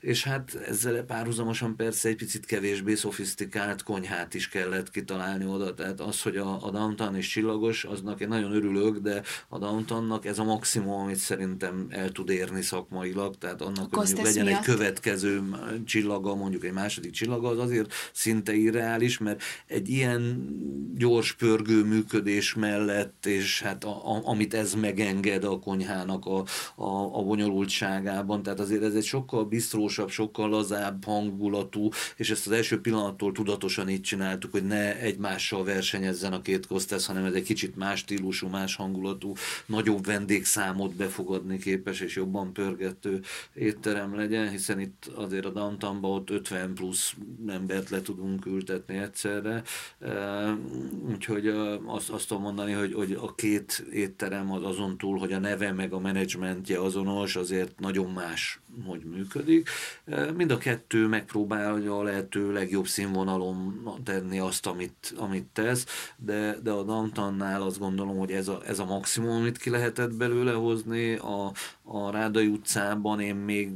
[0.00, 6.00] és hát ezzel párhuzamosan persze egy picit kevésbé szofisztikált konyhát is kellett kitalálni oda, tehát
[6.00, 10.38] az, hogy a, a downtown is csillagos, aznak én nagyon örülök, de a downtownnak ez
[10.38, 14.58] a maximum, amit szerintem el tud érni szakmailag, tehát annak, hogy legyen miatt.
[14.58, 15.42] egy következő
[15.84, 20.48] csillag csillaga, mondjuk egy második csillaga, az azért szinte irreális, mert egy ilyen
[20.96, 26.44] gyors pörgő működés mellett, és hát a, a, amit ez megenged a konyhának a,
[26.74, 32.52] a, a bonyolultságában, tehát azért ez egy sokkal biztrósabb, sokkal lazább hangulatú, és ezt az
[32.52, 37.42] első pillanattól tudatosan így csináltuk, hogy ne egymással versenyezzen a két kosztesz, hanem ez egy
[37.42, 39.32] kicsit más stílusú, más hangulatú,
[39.66, 43.20] nagyobb vendégszámot befogadni képes és jobban pörgető
[43.54, 47.14] étterem legyen, hiszen itt azért a downtown programban ott 50 plusz
[47.46, 49.62] embert le tudunk ültetni egyszerre,
[51.08, 51.46] úgyhogy
[51.86, 55.72] azt, azt tudom mondani, hogy, hogy a két étterem az azon túl, hogy a neve
[55.72, 59.68] meg a menedzsmentje azonos, azért nagyon más hogy működik.
[60.36, 66.70] Mind a kettő megpróbálja a lehető legjobb színvonalon tenni azt, amit, amit tesz, de, de
[66.70, 71.14] a Dantannál azt gondolom, hogy ez a, ez a maximum, amit ki lehetett belőle hozni.
[71.14, 71.52] A,
[71.82, 73.70] a Rádai utcában én még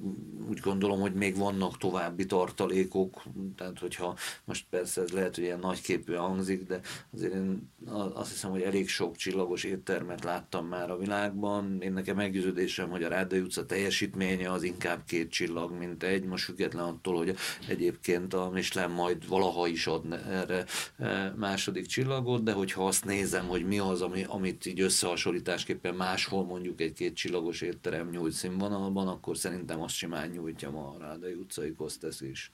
[0.49, 3.23] úgy gondolom, hogy még vannak további tartalékok,
[3.57, 6.81] tehát hogyha most persze ez lehet, hogy ilyen nagyképű hangzik, de
[7.15, 7.71] azért én
[8.15, 11.79] azt hiszem, hogy elég sok csillagos éttermet láttam már a világban.
[11.81, 16.25] Én nekem meggyőződésem, hogy a Rádai utca teljesítménye az inkább inkább két csillag, mint egy,
[16.25, 17.37] most független attól, hogy
[17.69, 20.65] egyébként a Michelin majd valaha is ad erre
[20.99, 26.45] e, második csillagot, de hogyha azt nézem, hogy mi az, ami, amit így összehasonlításképpen máshol
[26.45, 31.33] mondjuk egy két csillagos étterem nyújt színvonalban, akkor szerintem azt simán nyújtja ma a Rádai
[31.33, 32.51] utcai Kostesz is.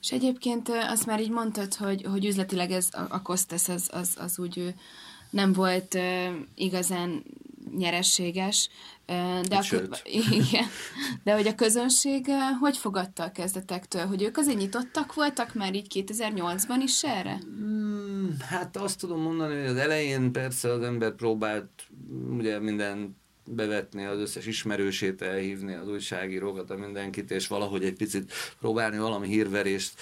[0.00, 4.16] És egyébként azt már így mondtad, hogy, hogy üzletileg ez a, a Kostas az, az,
[4.18, 4.74] az úgy
[5.30, 5.98] nem volt
[6.54, 7.22] igazán
[7.76, 8.68] nyerességes,
[9.48, 9.88] de, akkor,
[10.30, 10.66] igen,
[11.24, 12.26] de hogy a közönség
[12.60, 14.06] hogy fogadta a kezdetektől?
[14.06, 17.38] Hogy ők azért nyitottak voltak már így 2008-ban is erre?
[17.42, 21.70] Hmm, hát azt tudom mondani, hogy az elején persze az ember próbált
[22.30, 23.16] ugye minden
[23.48, 29.26] bevetni az összes ismerősét, elhívni az újságírókat, a mindenkit, és valahogy egy picit próbálni valami
[29.26, 29.92] hírverést,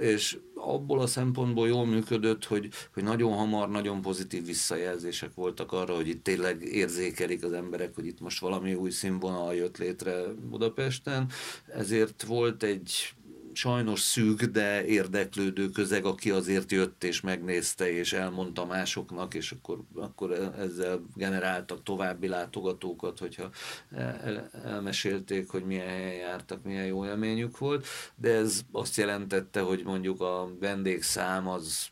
[0.00, 5.94] és abból a szempontból jól működött, hogy, hogy nagyon hamar, nagyon pozitív visszajelzések voltak arra,
[5.94, 11.30] hogy itt tényleg érzékelik az emberek, hogy itt most valami új színvonal jött létre Budapesten,
[11.74, 13.14] ezért volt egy
[13.58, 19.78] sajnos szűk, de érdeklődő közeg, aki azért jött és megnézte, és elmondta másoknak, és akkor,
[19.94, 23.50] akkor ezzel generáltak további látogatókat, hogyha
[23.94, 29.82] el, elmesélték, hogy milyen helyen jártak, milyen jó élményük volt, de ez azt jelentette, hogy
[29.84, 31.88] mondjuk a vendégszám az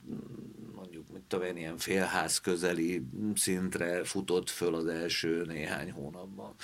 [0.74, 6.54] mondjuk, mit tudom ilyen félház közeli szintre futott föl az első néhány hónapban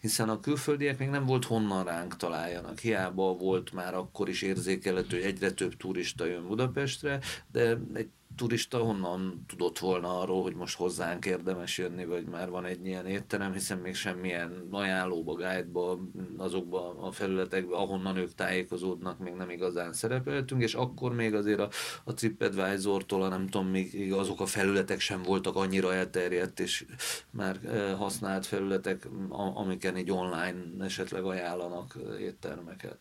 [0.00, 2.78] hiszen a külföldiek még nem volt honnan ránk találjanak.
[2.78, 7.20] Hiába volt már akkor is érzékelhető, hogy egyre több turista jön Budapestre,
[7.52, 12.64] de egy turista honnan tudott volna arról, hogy most hozzánk érdemes jönni, vagy már van
[12.64, 15.98] egy ilyen étterem, hiszen még semmilyen ajánlóba, guide-ba,
[16.36, 21.68] azokba a felületekbe, ahonnan ők tájékozódnak, még nem igazán szerepeltünk, és akkor még azért a,
[22.04, 26.84] a TripAdvisor-tól, nem tudom, még azok a felületek sem voltak annyira elterjedt, és
[27.30, 29.08] már eh, használt felületek,
[29.54, 32.98] amiken így online esetleg ajánlanak eh, éttermeket.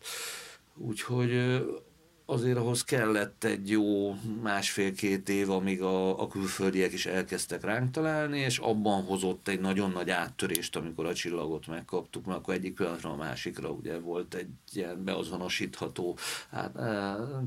[0.75, 1.61] Úgyhogy eh,
[2.29, 8.39] azért ahhoz kellett egy jó másfél-két év, amíg a, a külföldiek is elkezdtek ránk találni,
[8.39, 13.09] és abban hozott egy nagyon nagy áttörést, amikor a csillagot megkaptuk, mert akkor egyik pillanatra
[13.09, 16.17] a másikra ugye volt egy ilyen beazonosítható
[16.51, 16.71] hát,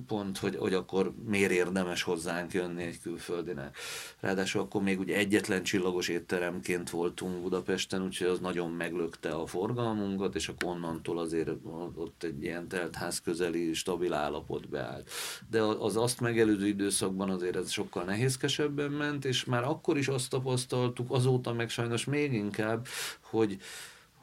[0.07, 3.77] pont, hogy, hogy akkor miért érdemes hozzánk jönni egy külföldinek.
[4.21, 10.35] Ráadásul akkor még ugye egyetlen csillagos étteremként voltunk Budapesten, úgyhogy az nagyon meglökte a forgalmunkat,
[10.35, 11.51] és akkor onnantól azért
[11.95, 15.11] ott egy ilyen teltház közeli stabil állapot beállt.
[15.51, 20.31] De az azt megelőző időszakban azért ez sokkal nehézkesebben ment, és már akkor is azt
[20.31, 22.87] tapasztaltuk, azóta meg sajnos még inkább,
[23.21, 23.59] hogy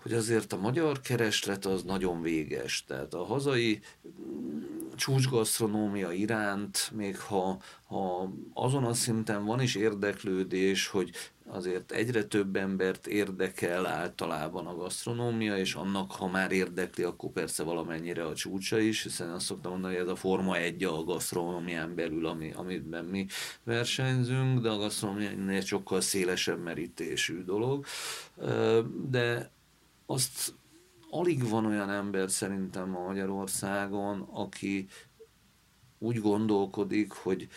[0.08, 2.84] hogy azért a magyar kereslet az nagyon véges.
[2.88, 3.80] Tehát a hazai
[4.96, 11.12] csúcsgasztronómia iránt, még ha, ha azon a szinten van is érdeklődés, hogy
[11.48, 17.64] azért egyre több embert érdekel általában a gasztronómia, és annak, ha már érdekli, akkor persze
[17.64, 21.96] valamennyire a csúcsa is, hiszen azt szoktam mondani, hogy ez a forma egy a gasztronómián
[21.96, 23.26] belül, ami, amiben mi
[23.64, 27.86] versenyzünk, de a gasztronómia egy sokkal szélesebb merítésű dolog.
[29.10, 29.52] De
[30.06, 30.54] azt
[31.10, 34.88] alig van olyan ember szerintem a Magyarországon, aki
[36.00, 37.48] úgy gondolkodik, hogy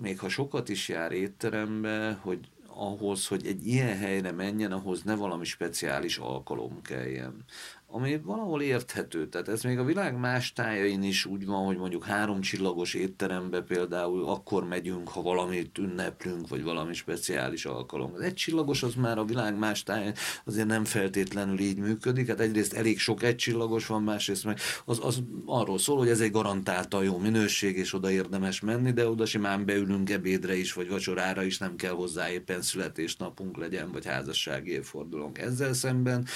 [0.00, 5.14] még ha sokat is jár étterembe, hogy ahhoz, hogy egy ilyen helyre menjen, ahhoz ne
[5.14, 7.44] valami speciális alkalom kelljen
[7.90, 9.28] ami valahol érthető.
[9.28, 13.60] Tehát ez még a világ más tájain is úgy van, hogy mondjuk három csillagos étterembe
[13.60, 18.12] például akkor megyünk, ha valamit ünneplünk, vagy valami speciális alkalom.
[18.14, 22.28] Az egy csillagos az már a világ más tájain azért nem feltétlenül így működik.
[22.28, 26.20] Hát egyrészt elég sok egy csillagos van, másrészt meg az, az arról szól, hogy ez
[26.20, 30.88] egy garantálta jó minőség, és oda érdemes menni, de oda simán beülünk ebédre is, vagy
[30.88, 35.38] vacsorára is, nem kell hozzá éppen születésnapunk legyen, vagy házassági évfordulónk.
[35.38, 36.26] Ezzel szemben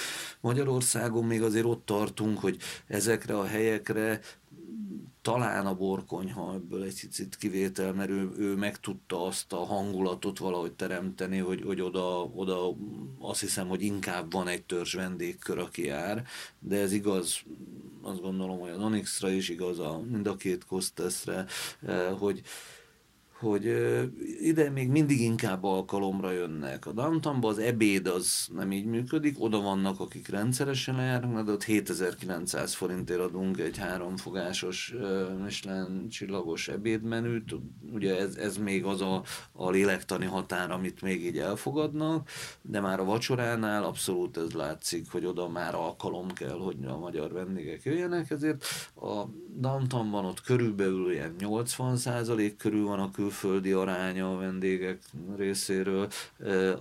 [0.40, 4.20] Magyarországon még még azért ott tartunk, hogy ezekre a helyekre
[5.22, 10.38] talán a borkonyha ebből egy picit kivétel, mert ő, ő meg tudta azt a hangulatot
[10.38, 12.76] valahogy teremteni, hogy, hogy oda, oda
[13.18, 16.24] azt hiszem, hogy inkább van egy törzs vendégkör, aki jár,
[16.58, 17.42] de ez igaz,
[18.02, 21.46] azt gondolom, hogy az Onyxra is igaz, a, mind a két Kosteszre,
[21.80, 22.42] eh, hogy,
[23.42, 23.64] hogy
[24.40, 26.86] ide még mindig inkább alkalomra jönnek.
[26.86, 31.64] A downtownban az ebéd az nem így működik, oda vannak, akik rendszeresen lejárnak, de ott
[31.64, 34.94] 7900 forintért adunk egy háromfogásos
[35.44, 37.54] Michelin csillagos ebédmenüt,
[37.92, 42.28] ugye ez, ez még az a, a lélektani határ, amit még így elfogadnak,
[42.62, 47.32] de már a vacsoránál abszolút ez látszik, hogy oda már alkalom kell, hogy a magyar
[47.32, 48.64] vendégek jöjjenek, ezért
[48.96, 49.24] a
[49.54, 51.98] downtownban ott körülbelül ilyen 80
[52.56, 54.98] körül van a kül külföldi aránya a vendégek
[55.36, 56.08] részéről.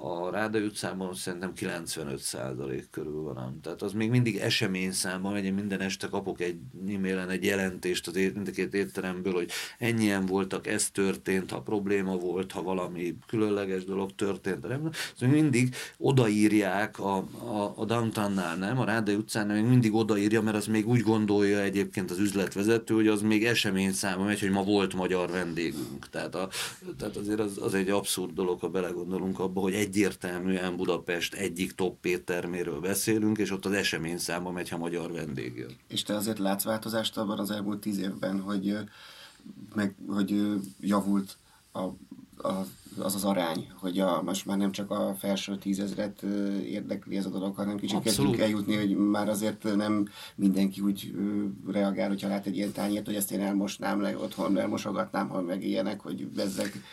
[0.02, 3.60] A Ráda utcában szerintem 95% körül van.
[3.64, 6.56] Tehát az még mindig eseményszámban megy, én minden este kapok egy
[6.88, 12.62] e-mailen egy jelentést az mindkét étteremből, hogy ennyien voltak, ez történt, ha probléma volt, ha
[12.62, 14.68] valami különleges dolog történt.
[14.68, 14.90] Nem?
[15.16, 18.80] Szóval mindig odaírják a, a, a downtownnál, nem?
[18.80, 23.08] A Ráda utcán még mindig odaírja, mert az még úgy gondolja egyébként az üzletvezető, hogy
[23.08, 26.10] az még eseményszámban megy, hogy ma volt magyar vendégünk.
[26.10, 26.49] Tehát, a,
[26.97, 32.06] tehát azért az, az egy abszurd dolog, ha belegondolunk abba, hogy egyértelműen Budapest egyik top
[32.06, 35.75] étterméről beszélünk, és ott az eseményszámban megy, ha magyar vendég jön.
[35.88, 38.77] És te azért látsz változást abban az elmúlt tíz évben, hogy,
[39.75, 41.38] meg, hogy javult
[41.73, 41.88] a
[42.99, 46.21] az az arány, hogy a, most már nem csak a felső tízezret
[46.65, 48.32] érdekli ez a dolog, hanem kicsit Abszolút.
[48.32, 51.13] kezdünk eljutni, hogy már azért nem mindenki úgy
[51.67, 55.63] reagál, hogyha lát egy ilyen tányért, hogy ezt én elmosnám le otthon, elmosogatnám, ha meg
[55.63, 56.84] ilyenek, hogy bezzeg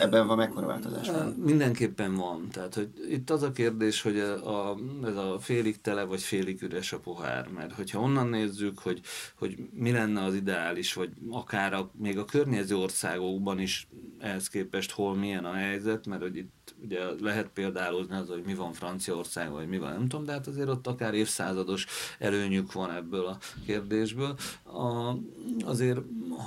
[0.00, 1.08] Ebben van mekkora változás?
[1.10, 1.28] Van?
[1.28, 2.48] Mindenképpen van.
[2.50, 6.62] Tehát, hogy itt az a kérdés, hogy a, a, ez a félig tele vagy félig
[6.62, 7.48] üres a pohár.
[7.48, 9.00] Mert hogyha onnan nézzük, hogy,
[9.38, 13.88] hogy mi lenne az ideális, vagy akár a, még a környező országokban is
[14.18, 18.54] ehhez képest hol milyen a helyzet, mert hogy itt ugye lehet példálozni az, hogy mi
[18.54, 21.86] van Franciaország, vagy mi van, nem tudom, de hát azért ott akár évszázados
[22.18, 24.36] előnyük van ebből a kérdésből.
[24.64, 25.16] A,
[25.64, 26.00] azért,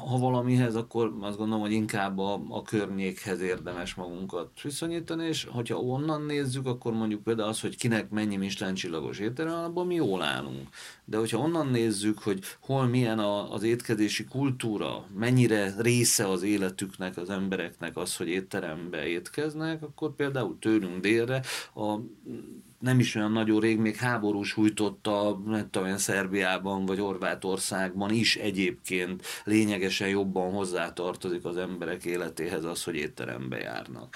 [0.10, 5.78] ha valamihez, akkor azt gondolom, hogy inkább a, a környékhez érdemes magunkat viszonyítani, és hogyha
[5.78, 10.22] onnan nézzük, akkor mondjuk például az, hogy kinek mennyi Michelin csillagos étterem, abban mi jól
[10.22, 10.68] állunk.
[11.10, 17.17] De hogyha onnan nézzük, hogy hol milyen a, az étkezési kultúra, mennyire része az életüknek,
[17.17, 21.41] az embereknek az, hogy étterembe étkeznek, akkor például tőlünk délre
[21.76, 21.95] a
[22.80, 29.26] nem is olyan nagyon rég, még háborús sújtotta, nem tudom, Szerbiában vagy Horvátországban is egyébként
[29.43, 34.15] lényegesen jobban hozzátartozik az emberek életéhez az, hogy étterembe járnak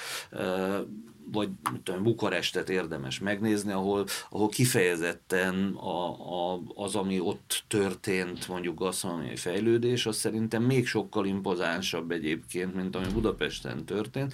[1.32, 1.50] vagy
[1.84, 6.08] tudom, Bukarestet érdemes megnézni, ahol, ahol kifejezetten a,
[6.54, 12.96] a, az, ami ott történt, mondjuk gasztronómiai fejlődés, az szerintem még sokkal impozánsabb egyébként, mint
[12.96, 14.34] ami Budapesten történt.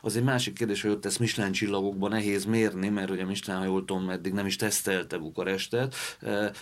[0.00, 3.66] Az egy másik kérdés, hogy ott ezt Michelin csillagokban nehéz mérni, mert ugye Michelin, ha
[3.66, 5.94] jól tudom, eddig nem is tesztelte Bukarestet,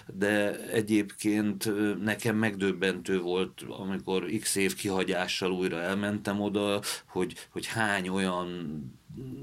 [0.06, 8.08] de egyébként nekem megdöbbentő volt, amikor x év kihagyással újra elmentem oda, hogy, hogy hány
[8.08, 8.76] olyan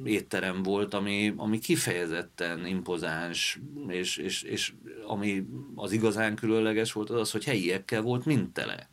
[0.04, 4.74] étterem volt, ami, ami kifejezetten impozáns, és, és, és
[5.08, 8.90] ami az igazán különleges volt, az az, hogy helyiekkel volt mind tele.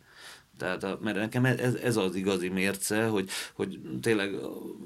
[0.63, 4.35] Tehát, a, mert nekem ez, ez az igazi mérce, hogy, hogy tényleg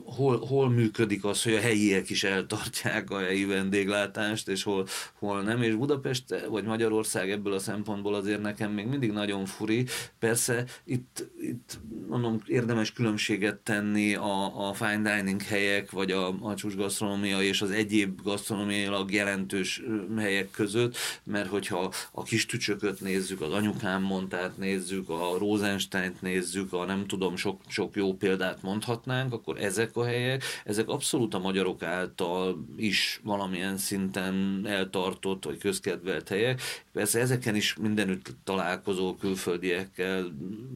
[0.05, 4.87] hol, hol működik az, hogy a helyiek is eltartják a helyi vendéglátást, és hol,
[5.19, 9.87] hol nem, és Budapest vagy Magyarország ebből a szempontból azért nekem még mindig nagyon furi.
[10.19, 16.55] Persze itt, itt mondom, érdemes különbséget tenni a, a fine dining helyek, vagy a, a
[16.55, 19.83] csúcsgasztronómia és az egyéb gasztronómiailag jelentős
[20.17, 26.23] helyek között, mert hogyha a kis tücsököt nézzük, az anyukám mondtát nézzük, a Róza Rosenstein-t
[26.23, 31.35] nézzük, a nem tudom, sok, sok jó példát mondhatnánk, akkor ezek a helyek, ezek abszolút
[31.35, 36.61] a magyarok által is valamilyen szinten eltartott vagy közkedvelt helyek.
[36.93, 40.27] Persze ezeken is mindenütt találkozó külföldiekkel,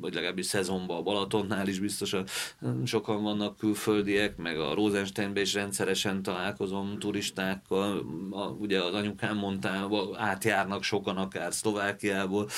[0.01, 2.25] vagy legalábbis szezonban a Balatonnál is biztosan
[2.85, 9.89] sokan vannak külföldiek, meg a Rosensteinben is rendszeresen találkozom turistákkal, a, ugye az anyukám mondta,
[10.17, 12.49] átjárnak sokan akár Szlovákiából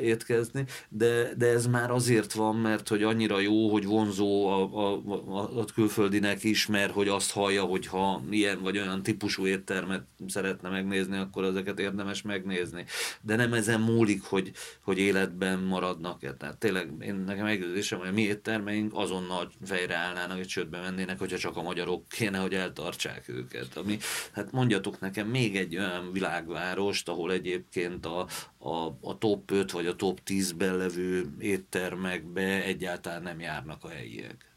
[0.00, 5.02] étkezni, de, de ez már azért van, mert hogy annyira jó, hogy vonzó a, a,
[5.26, 10.02] a, a külföldinek is, mert hogy azt hallja, hogy ha ilyen vagy olyan típusú éttermet
[10.26, 12.84] szeretne megnézni, akkor ezeket érdemes megnézni.
[13.20, 16.22] De nem ezen múlik, hogy, hogy életben maradnak.
[16.22, 16.34] -e.
[16.34, 21.18] Tehát tényleg én nekem meggyőzésem, hogy a mi éttermeink azonnal fejre állnának, és csődbe mennének,
[21.18, 23.76] hogyha csak a magyarok kéne, hogy eltartsák őket.
[23.76, 23.98] Ami,
[24.32, 28.26] hát mondjatok nekem még egy olyan világvárost, ahol egyébként a,
[28.62, 34.50] a, a top 5 vagy a top 10-ben levő éttermekbe egyáltalán nem járnak a helyiek.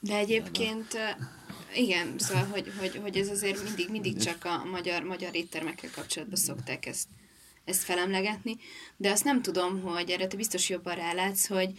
[0.00, 0.98] De egyébként,
[1.74, 6.38] igen, szóval, hogy, hogy, hogy ez azért mindig, mindig csak a magyar, magyar éttermekkel kapcsolatban
[6.38, 7.08] szokták ezt,
[7.64, 8.56] ezt felemlegetni,
[8.96, 11.70] de azt nem tudom, hogy erre te biztos jobban rálátsz, hogy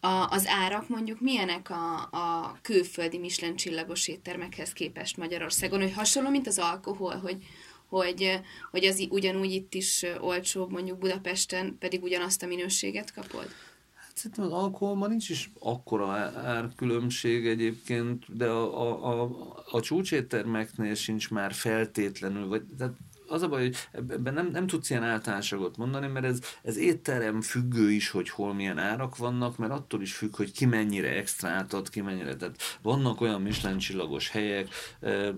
[0.00, 6.30] a, az árak mondjuk milyenek a, a külföldi Michelin csillagos éttermekhez képest Magyarországon, hogy hasonló,
[6.30, 7.44] mint az alkohol, hogy,
[7.88, 13.48] hogy, hogy az ugyanúgy itt is olcsóbb mondjuk Budapesten, pedig ugyanazt a minőséget kapod?
[13.94, 16.06] Hát szerintem az alkoholban nincs is akkora
[16.44, 19.30] árkülönbség egyébként, de a, a, a,
[19.70, 22.94] a csúcséttermeknél sincs már feltétlenül, vagy tehát
[23.28, 27.40] az a baj, hogy ebben nem, nem tudsz ilyen általánosságot mondani, mert ez, ez étterem
[27.40, 31.72] függő is, hogy hol milyen árak vannak, mert attól is függ, hogy ki mennyire extrát
[31.72, 32.36] ad, ki mennyire.
[32.36, 34.68] Tehát vannak olyan Michelin csillagos helyek,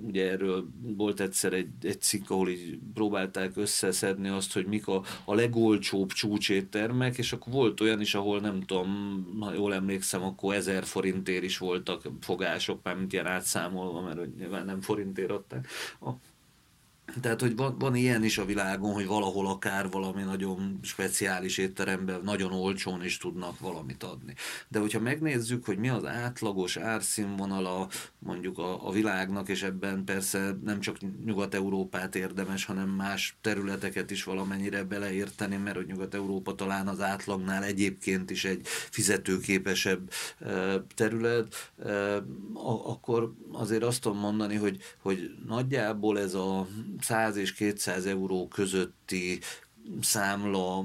[0.03, 5.03] ugye erről volt egyszer egy, egy cikk, ahol így próbálták összeszedni azt, hogy mik a,
[5.25, 10.55] a legolcsóbb csúcséttermek, és akkor volt olyan is, ahol nem tudom, ha jól emlékszem, akkor
[10.55, 15.69] ezer forintért is voltak fogások, mint ilyen átszámolva, mert nyilván nem forintért adták.
[17.21, 22.21] Tehát, hogy van, van ilyen is a világon, hogy valahol akár valami nagyon speciális étteremben
[22.25, 24.35] nagyon olcsón is tudnak valamit adni.
[24.69, 27.89] De hogyha megnézzük, hogy mi az átlagos árszínvonala
[28.19, 34.25] mondjuk a, a világnak, és ebben persze nem csak Nyugat-Európát érdemes, hanem más területeket is
[34.25, 40.11] valamennyire beleérteni, mert hogy Nyugat-Európa talán az átlagnál egyébként is egy fizetőképesebb
[40.95, 41.73] terület,
[42.85, 46.67] akkor azért azt tudom mondani, hogy, hogy nagyjából ez a
[47.03, 49.41] 100 és 200 euró közötti
[50.01, 50.85] számla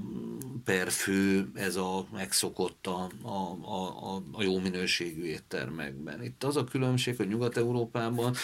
[0.64, 6.24] per fő ez a megszokott a, a, a, a jó minőségű éttermekben.
[6.24, 8.36] Itt az a különbség, hogy Nyugat-Európában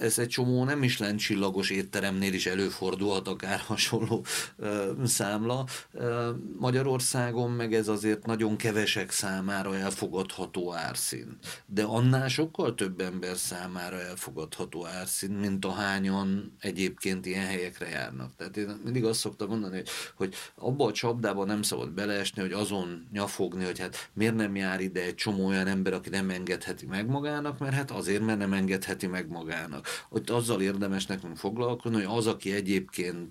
[0.00, 4.24] ez egy csomó nem is csillagos étteremnél is előfordulhat akár hasonló
[4.56, 5.66] ö, számla.
[5.92, 11.62] Ö, Magyarországon meg ez azért nagyon kevesek számára elfogadható árszint.
[11.66, 18.36] De annál sokkal több ember számára elfogadható árszint, mint ahányan egyébként ilyen helyekre járnak.
[18.36, 22.52] Tehát én mindig azt szoktam mondani, hogy, hogy abba a csapdába nem szabad beleesni, hogy
[22.52, 26.86] azon nyafogni, hogy hát miért nem jár ide egy csomó olyan ember, aki nem engedheti
[26.86, 32.02] meg magának, mert hát azért, mert nem engedheti meg magának Ott azzal érdemes nekünk foglalkozni,
[32.02, 33.28] hogy az, aki egyébként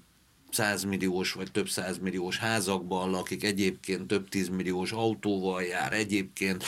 [0.51, 6.63] százmilliós vagy több százmilliós házakban lakik, egyébként több tízmilliós autóval jár, egyébként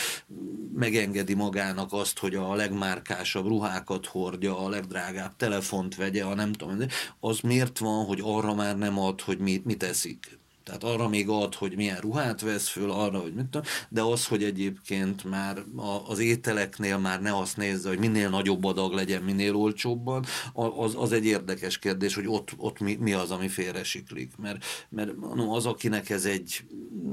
[0.73, 6.77] megengedi magának azt, hogy a legmárkásabb ruhákat hordja, a legdrágább telefont vegye, a nem tudom,
[7.19, 10.41] az miért van, hogy arra már nem ad, hogy mit, mit eszik?
[10.63, 14.25] Tehát arra még ad, hogy milyen ruhát vesz föl, arra, hogy mit tudom, de az,
[14.25, 15.63] hogy egyébként már
[16.07, 21.11] az ételeknél már ne azt nézze, hogy minél nagyobb adag legyen, minél olcsóbban, az, az
[21.11, 24.31] egy érdekes kérdés, hogy ott, ott mi, mi az, ami félresiklik.
[24.37, 26.63] Mert, mert no, az, akinek ez egy,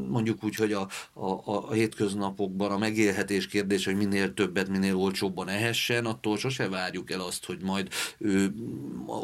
[0.09, 5.49] mondjuk úgy, hogy a, a, a hétköznapokban a megélhetés kérdés, hogy minél többet, minél olcsóbban
[5.49, 7.89] ehessen, attól sose várjuk el azt, hogy majd
[8.19, 8.55] ő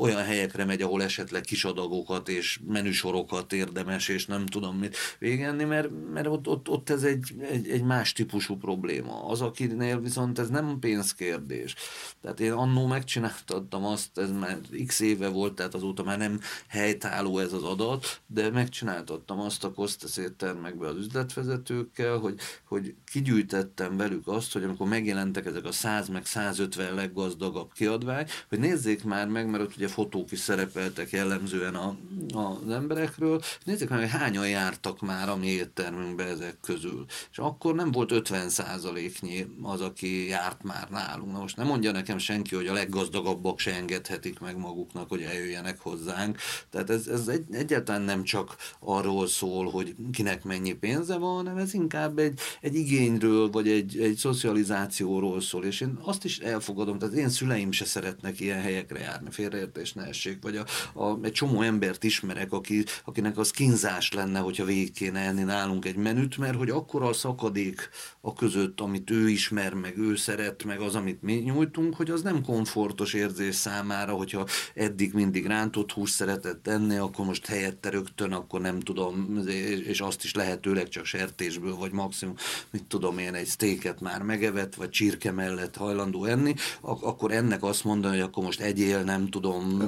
[0.01, 5.88] olyan helyekre megy, ahol esetleg kisadagokat és menüsorokat érdemes és nem tudom mit végenni, mert,
[6.12, 9.26] mert ott, ott, ott ez egy, egy, egy más típusú probléma.
[9.28, 11.74] Az, akinél viszont ez nem pénzkérdés.
[12.22, 17.38] Tehát én annó megcsináltattam azt, ez már x éve volt, tehát azóta már nem helytálló
[17.38, 24.26] ez az adat, de megcsináltattam azt a Kostesz éttermekbe az üzletvezetőkkel, hogy, hogy kigyűjtettem velük
[24.26, 29.50] azt, hogy amikor megjelentek ezek a 100 meg 150 leggazdagabb kiadvány, hogy nézzék már meg,
[29.50, 31.96] mert ott ugye fotók is szerepeltek jellemzően a,
[32.34, 37.04] a, az emberekről, nézzék meg, hogy hányan jártak már a mi éttermünkbe ezek közül.
[37.30, 41.32] És akkor nem volt 50 százaléknyi az, aki járt már nálunk.
[41.32, 45.78] Na most nem mondja nekem senki, hogy a leggazdagabbak se engedhetik meg maguknak, hogy eljöjjenek
[45.80, 46.38] hozzánk.
[46.70, 51.57] Tehát ez, ez egy, egyáltalán nem csak arról szól, hogy kinek mennyi pénze van, hanem
[51.57, 55.64] ez inkább egy, egy igényről, vagy egy, egy szocializációról szól.
[55.64, 60.02] És én azt is elfogadom, tehát én szüleim se szeretnek ilyen helyekre járni, félreértés ne
[60.02, 60.64] essék, vagy a,
[61.02, 65.42] a, egy csomó embert ismerek, aki, akinek az kínzás túlzás lenne, hogyha végig kéne enni
[65.42, 67.88] nálunk egy menüt, mert hogy akkor a szakadék
[68.20, 72.22] a között, amit ő ismer, meg ő szeret, meg az, amit mi nyújtunk, hogy az
[72.22, 78.32] nem komfortos érzés számára, hogyha eddig mindig rántott hús szeretett enni, akkor most helyette rögtön,
[78.32, 79.42] akkor nem tudom,
[79.86, 82.34] és azt is lehetőleg csak sertésből, vagy maximum,
[82.70, 87.84] mit tudom én, egy sztéket már megevett, vagy csirke mellett hajlandó enni, akkor ennek azt
[87.84, 89.78] mondani, hogy akkor most egyél, nem tudom,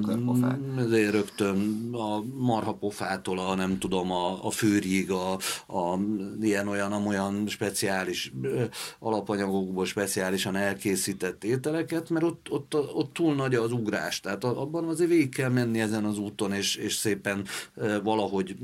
[1.11, 5.32] rögtön a marhapofától a nem tudom, tudom, a, a főrig, a,
[5.66, 5.99] a
[6.40, 8.32] ilyen-olyan, amolyan speciális
[8.99, 14.20] alapanyagokból speciálisan elkészített ételeket, mert ott, ott, ott túl nagy az ugrás.
[14.20, 17.46] Tehát abban azért végig kell menni ezen az úton, és, és szépen
[18.03, 18.57] valahogy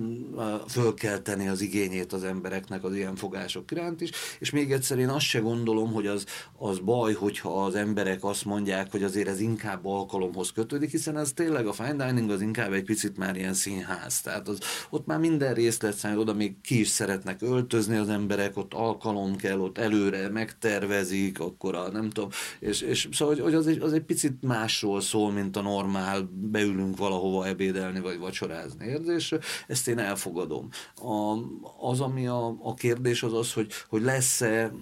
[0.68, 4.10] föl kell tenni az igényét az embereknek az ilyen fogások iránt is.
[4.38, 6.24] És még egyszer én azt se gondolom, hogy az,
[6.58, 11.32] az baj, hogyha az emberek azt mondják, hogy azért ez inkább alkalomhoz kötődik, hiszen ez
[11.32, 14.20] tényleg a fine dining az inkább egy picit már ilyen színház.
[14.20, 14.58] Tehát az,
[14.90, 19.58] ott már minden részletszám, oda még ki is szeretnek öltözni az emberek, ott alkalom kell,
[19.58, 24.02] ott előre megtervezik, akkor a, nem tudom, és, és szóval, hogy az egy, az egy
[24.02, 29.34] picit másról szól, mint a normál, beülünk valahova ebédelni, vagy vacsorázni érzés,
[29.66, 30.68] ezt én elfogadom.
[30.96, 31.36] A,
[31.88, 34.72] az, ami a, a kérdés az az, hogy, hogy lesz-e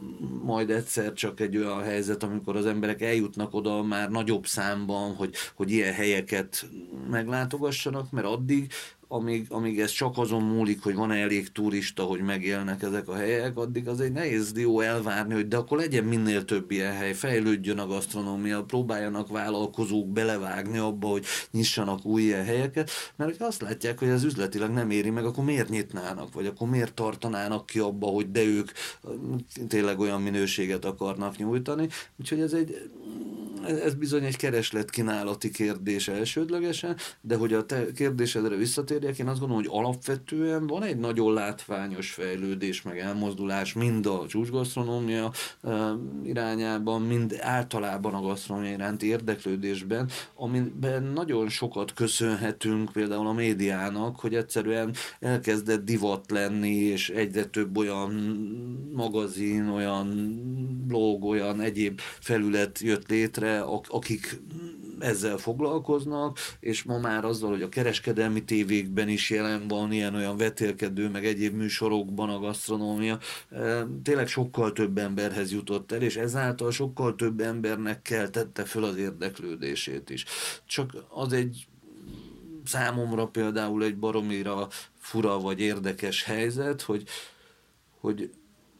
[0.43, 5.35] majd egyszer csak egy olyan helyzet, amikor az emberek eljutnak oda már nagyobb számban, hogy,
[5.55, 6.67] hogy ilyen helyeket
[7.11, 8.73] meglátogassanak, mert addig
[9.13, 13.57] amíg, amíg ez csak azon múlik, hogy van-e elég turista, hogy megélnek ezek a helyek,
[13.57, 17.79] addig az egy nehéz dió elvárni, hogy de akkor legyen minél több ilyen hely, fejlődjön
[17.79, 23.99] a gasztronómia, próbáljanak vállalkozók belevágni abba, hogy nyissanak új ilyen helyeket, mert hogyha azt látják,
[23.99, 28.07] hogy ez üzletileg nem éri meg, akkor miért nyitnának, vagy akkor miért tartanának ki abba,
[28.07, 28.71] hogy de ők
[29.69, 31.89] tényleg olyan minőséget akarnak nyújtani.
[32.21, 32.91] Úgyhogy ez egy
[33.65, 39.65] ez bizony egy kereslet-kínálati kérdés elsődlegesen, de hogy a te kérdésedre visszatérjek, én azt gondolom,
[39.65, 45.33] hogy alapvetően van egy nagyon látványos fejlődés, meg elmozdulás mind a csúcsgasztronómia
[46.25, 54.35] irányában, mind általában a gasztronómia iránti érdeklődésben, amiben nagyon sokat köszönhetünk például a médiának, hogy
[54.35, 58.11] egyszerűen elkezdett divat lenni, és egyre több olyan
[58.93, 60.37] magazin, olyan
[60.87, 63.52] blog, olyan egyéb felület jött létre,
[63.89, 64.41] akik
[64.99, 71.09] ezzel foglalkoznak, és ma már azzal, hogy a kereskedelmi tévékben is jelen van ilyen-olyan vetélkedő,
[71.09, 73.19] meg egyéb műsorokban a gasztronómia,
[73.51, 78.97] e, tényleg sokkal több emberhez jutott el, és ezáltal sokkal több embernek keltette föl az
[78.97, 80.25] érdeklődését is.
[80.67, 81.67] Csak az egy
[82.65, 87.05] számomra például egy baromira fura vagy érdekes helyzet, hogy,
[88.01, 88.31] hogy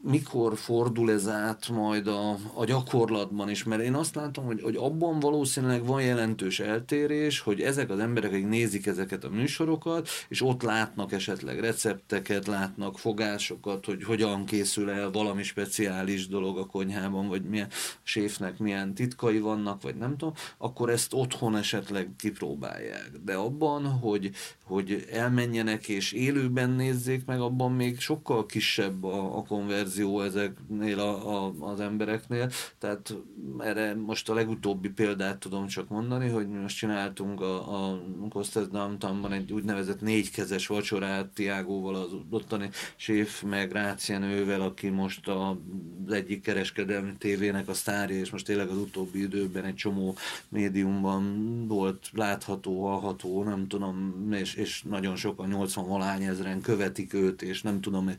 [0.05, 4.75] mikor fordul ez át majd a, a gyakorlatban is, mert én azt látom, hogy, hogy
[4.75, 10.41] abban valószínűleg van jelentős eltérés, hogy ezek az emberek, akik nézik ezeket a műsorokat, és
[10.41, 17.27] ott látnak esetleg recepteket, látnak fogásokat, hogy hogyan készül el valami speciális dolog a konyhában,
[17.27, 17.69] vagy milyen
[18.03, 23.11] séfnek milyen titkai vannak, vagy nem tudom, akkor ezt otthon esetleg kipróbálják.
[23.25, 24.31] De abban, hogy,
[24.63, 30.99] hogy elmenjenek és élőben nézzék meg, abban még sokkal kisebb a, a konverzió verzió ezeknél
[30.99, 33.15] a, a, az embereknél, tehát
[33.59, 38.67] erre most a legutóbbi példát tudom csak mondani, hogy mi most csináltunk a, a Costas
[38.67, 45.59] Downtownban egy úgynevezett négykezes vacsorát Tiágóval, az ottani séf, meg Rácienővel, aki most a,
[46.07, 50.15] az egyik kereskedelmi tévének a sztárja, és most tényleg az utóbbi időben egy csomó
[50.49, 57.41] médiumban volt látható, hallható, nem tudom, és, és nagyon sokan, 80 valány ezeren követik őt,
[57.41, 58.11] és nem tudom,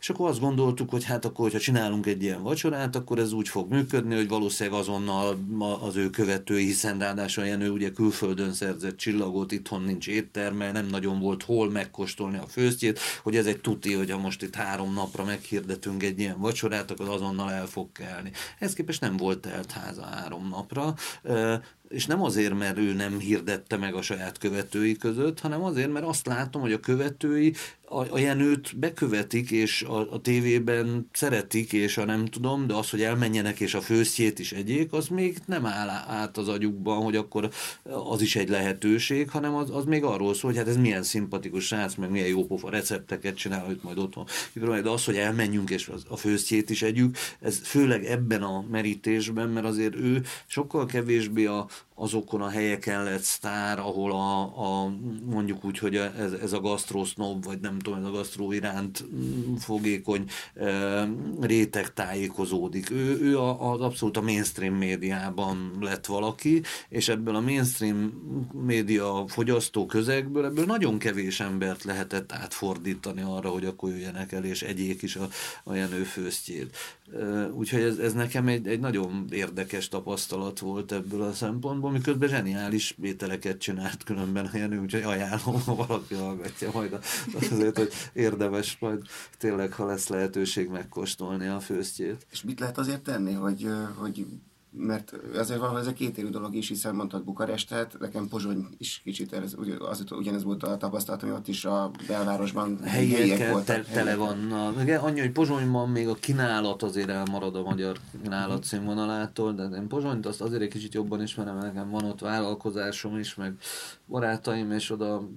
[0.00, 3.48] és akkor azt gondoltuk, hogy hát akkor, hogyha csinálunk egy ilyen vacsorát, akkor ez úgy
[3.48, 5.38] fog működni, hogy valószínűleg azonnal
[5.80, 10.86] az ő követői, hiszen ráadásul ilyen ő ugye külföldön szerzett csillagot, itthon nincs étterme, nem
[10.86, 14.92] nagyon volt hol megkóstolni a főztjét, hogy ez egy tuti, hogy ha most itt három
[14.92, 18.32] napra meghirdetünk egy ilyen vacsorát, akkor azonnal el fog kelni.
[18.58, 20.94] Ez képest nem volt telt háza három napra,
[21.88, 26.06] és nem azért, mert ő nem hirdette meg a saját követői között, hanem azért, mert
[26.06, 27.54] azt látom, hogy a követői
[27.92, 32.90] a, a Jenőt bekövetik, és a, a tévében szeretik, és a nem tudom, de az,
[32.90, 37.16] hogy elmenjenek, és a főztjét is egyék, az még nem áll át az agyukban, hogy
[37.16, 37.50] akkor
[38.10, 41.66] az is egy lehetőség, hanem az, az még arról szól, hogy hát ez milyen szimpatikus
[41.66, 44.26] srác, meg milyen jópofa recepteket csinál, hogy majd otthon.
[44.54, 49.66] De az, hogy elmenjünk, és a főztjét is együk, ez főleg ebben a merítésben, mert
[49.66, 54.92] azért ő sokkal kevésbé a, azokon a helyeken lett sztár, ahol a, a
[55.24, 59.04] mondjuk úgy, hogy ez, ez a gasztrosznob, vagy nem tudom, ez a gasztró iránt
[59.58, 60.24] fogékony
[60.54, 61.08] e,
[61.40, 62.90] réteg tájékozódik.
[62.90, 68.12] Ő, ő az abszolút a mainstream médiában lett valaki, és ebből a mainstream
[68.52, 74.62] média fogyasztó közegből, ebből nagyon kevés embert lehetett átfordítani arra, hogy akkor jöjjenek el, és
[74.62, 75.28] egyék is a,
[75.64, 76.76] a Jenő főztjét.
[77.52, 82.96] Úgyhogy ez, ez nekem egy, egy nagyon érdekes tapasztalat volt ebből a szempontból, miközben zseniális
[83.02, 86.98] ételeket csinált különben a Jenő, úgyhogy ajánlom, ha valaki hallgatja majd
[87.34, 89.02] azért, hogy érdemes majd
[89.38, 92.26] tényleg, ha lesz lehetőség megkóstolni a főztjét.
[92.30, 94.26] És mit lehet azért tenni, hogy, hogy
[94.74, 99.32] mert azért van, ez a kétérű dolog is, hiszen mondtad Bukarestet, nekem Pozsony is kicsit
[99.32, 104.82] ez, az, ugyanez volt a tapasztalatom, hogy ott is a belvárosban helyiek te, tele vannak.
[104.82, 109.88] Igen, annyi, hogy Pozsonyban még a kínálat azért elmarad a magyar kínálat színvonalától, de én
[109.88, 113.54] Pozsonyt azt azért egy kicsit jobban ismerem, nekem van ott vállalkozásom is, meg
[114.06, 115.28] barátaim, és oda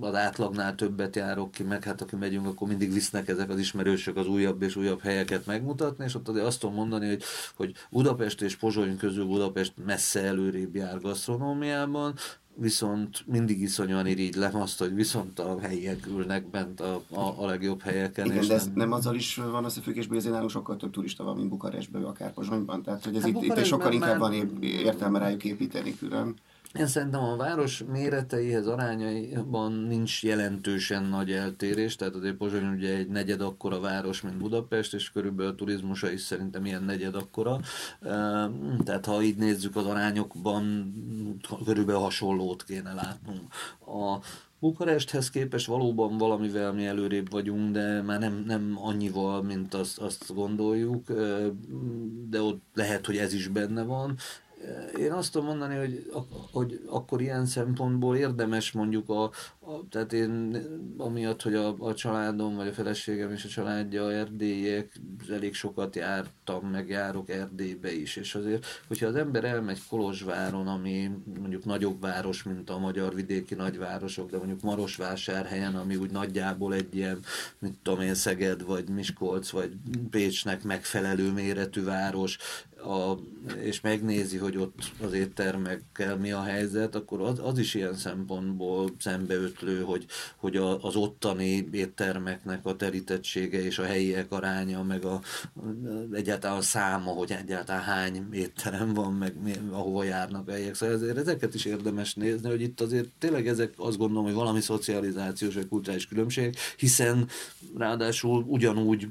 [0.00, 4.16] az átlagnál többet járok ki, meg hát aki megyünk, akkor mindig visznek ezek az ismerősök
[4.16, 7.22] az újabb és újabb helyeket megmutatni, és ott azért azt tudom mondani, hogy,
[7.56, 12.14] hogy Budapest és Pozsony közül Budapest messze előrébb jár gasztronómiában,
[12.54, 17.80] viszont mindig iszonyúan irigylem azt, hogy viszont a helyiek ülnek bent a, a, a legjobb
[17.80, 18.24] helyeken.
[18.24, 18.74] Igen, és de ez nem...
[18.74, 22.82] nem azzal is van összefüggésben, hogy nálunk sokkal több turista van, mint Bukarestben, akár Pozsonyban.
[22.82, 24.30] Tehát, hogy ez hát itt, itt sokkal inkább már...
[24.30, 26.34] van értelme rájuk építeni külön.
[26.78, 33.08] Én szerintem a város méreteihez arányaiban nincs jelentősen nagy eltérés, tehát azért Pozsony ugye egy
[33.08, 37.60] negyed akkora város, mint Budapest, és körülbelül a turizmusa is szerintem ilyen negyed akkora.
[38.84, 40.92] Tehát ha így nézzük az arányokban,
[41.64, 43.52] körülbelül hasonlót kéne látnunk.
[43.86, 44.18] A
[44.58, 50.34] Bukaresthez képest valóban valamivel mi előrébb vagyunk, de már nem, nem annyival, mint azt, azt
[50.34, 51.12] gondoljuk,
[52.30, 54.16] de ott lehet, hogy ez is benne van
[54.98, 56.12] én azt tudom mondani, hogy,
[56.52, 59.30] hogy akkor ilyen szempontból érdemes mondjuk a,
[59.64, 60.56] a tehát én
[60.96, 65.00] amiatt, hogy a, a családom, vagy a feleségem és a családja erdélyek,
[65.30, 71.10] elég sokat jártam, meg járok Erdélybe is, és azért, hogyha az ember elmegy Kolozsváron, ami
[71.38, 76.96] mondjuk nagyobb város, mint a magyar vidéki nagyvárosok, de mondjuk Marosvásárhelyen, ami úgy nagyjából egy
[76.96, 77.18] ilyen,
[77.58, 79.72] mint tudom én, Szeged, vagy Miskolc, vagy
[80.10, 82.38] Pécsnek megfelelő méretű város,
[82.84, 83.18] a,
[83.60, 88.96] és megnézi, hogy ott az éttermekkel mi a helyzet, akkor az, az is ilyen szempontból
[89.52, 95.20] szembeötlő, hogy, hogy a, az ottani éttermeknek a terítettsége és a helyiek aránya, meg a,
[96.12, 100.74] egyáltalán a száma, hogy egyáltalán hány étterem van, meg mi, ahova járnak a.
[100.74, 104.60] Szóval ezért ezeket is érdemes nézni, hogy itt azért tényleg ezek azt gondolom, hogy valami
[104.60, 107.28] szocializációs vagy kulturális különbség, hiszen
[107.76, 109.08] ráadásul ugyanúgy,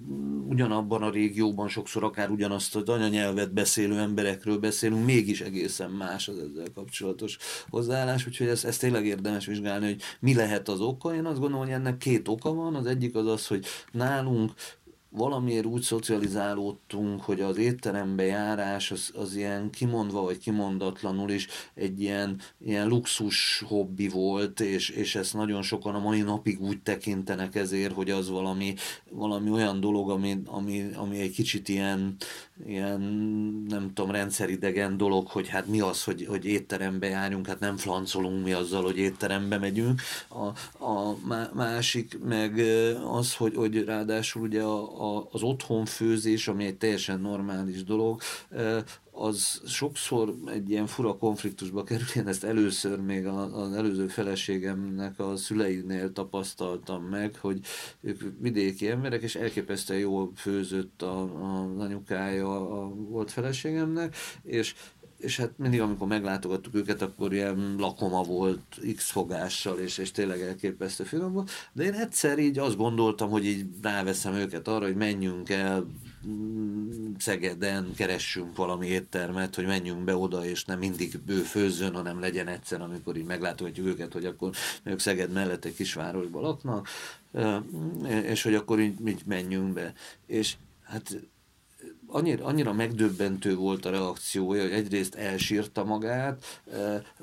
[0.48, 6.38] ugyanabban a régióban sokszor akár ugyanazt az anyanyelvet beszélő emberekről beszélünk, mégis egészen más az
[6.38, 7.38] ezzel kapcsolatos
[7.70, 11.16] hozzáállás, úgyhogy ezt, ezt tényleg érdemes vizsgálni, hogy mi lehet az oka.
[11.16, 12.76] Én azt gondolom, hogy ennek két oka van.
[12.76, 14.52] Az egyik az az, hogy nálunk
[15.12, 22.02] valamiért úgy szocializálódtunk, hogy az étterembe járás az, az ilyen kimondva vagy kimondatlanul is egy
[22.02, 27.56] ilyen, ilyen luxus hobbi volt, és, és ezt nagyon sokan a mai napig úgy tekintenek
[27.56, 28.74] ezért, hogy az valami,
[29.10, 32.16] valami olyan dolog, ami, ami, ami egy kicsit ilyen,
[32.66, 33.02] ilyen,
[33.68, 38.44] nem tudom, rendszeridegen dolog, hogy hát mi az, hogy, hogy étterembe járjunk, hát nem flancolunk
[38.44, 40.02] mi azzal, hogy étterembe megyünk.
[40.30, 40.46] A,
[40.86, 41.18] a
[41.54, 42.60] másik meg
[43.12, 48.22] az, hogy, hogy ráadásul ugye a, a, az otthonfőzés, ami egy teljesen normális dolog,
[49.22, 52.06] az sokszor egy ilyen fura konfliktusba kerül.
[52.16, 57.60] Én ezt először még az előző feleségemnek a szüleinél tapasztaltam meg, hogy
[58.02, 64.76] ők vidéki emberek, és elképesztően jól főzött a, a, anyukája a volt feleségemnek, és
[65.22, 70.42] és hát mindig, amikor meglátogattuk őket, akkor ilyen lakoma volt X fogással, és, és tényleg
[70.42, 71.52] elképesztő finom volt.
[71.74, 75.86] De én egyszer így azt gondoltam, hogy így ráveszem őket arra, hogy menjünk el
[76.28, 82.20] mm, Szegeden, keressünk valami éttermet, hogy menjünk be oda, és nem mindig ő főzzön, hanem
[82.20, 84.52] legyen egyszer, amikor így meglátogatjuk őket, hogy akkor
[84.84, 86.88] ők Szeged mellett egy kisvárosban laknak,
[88.24, 89.94] és hogy akkor így, így menjünk be.
[90.26, 91.31] És hát
[92.12, 96.62] annyira, annyira megdöbbentő volt a reakciója, hogy egyrészt elsírta magát,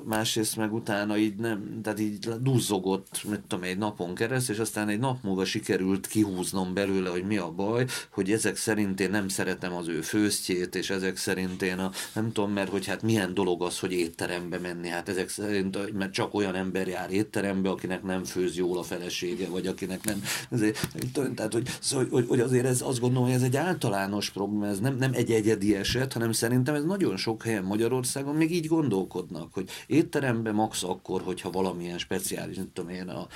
[0.03, 4.89] másrészt meg utána így nem, tehát így duzzogott, mit tudom, egy napon keresztül, és aztán
[4.89, 9.27] egy nap múlva sikerült kihúznom belőle, hogy mi a baj, hogy ezek szerint én nem
[9.27, 13.33] szeretem az ő főztjét, és ezek szerint én a, nem tudom, mert hogy hát milyen
[13.33, 18.03] dolog az, hogy étterembe menni, hát ezek szerint, mert csak olyan ember jár étterembe, akinek
[18.03, 20.87] nem főz jól a felesége, vagy akinek nem, ezért,
[21.35, 24.85] tehát hogy, szóval, hogy, hogy azért ez, azt gondolom, hogy ez egy általános probléma, ez
[24.85, 29.53] nem, nem egy egyedi eset, hanem szerintem ez nagyon sok helyen Magyarországon még így gondolkodnak,
[29.53, 33.27] hogy étteremben max akkor, hogyha valamilyen speciális, nem tudom én, a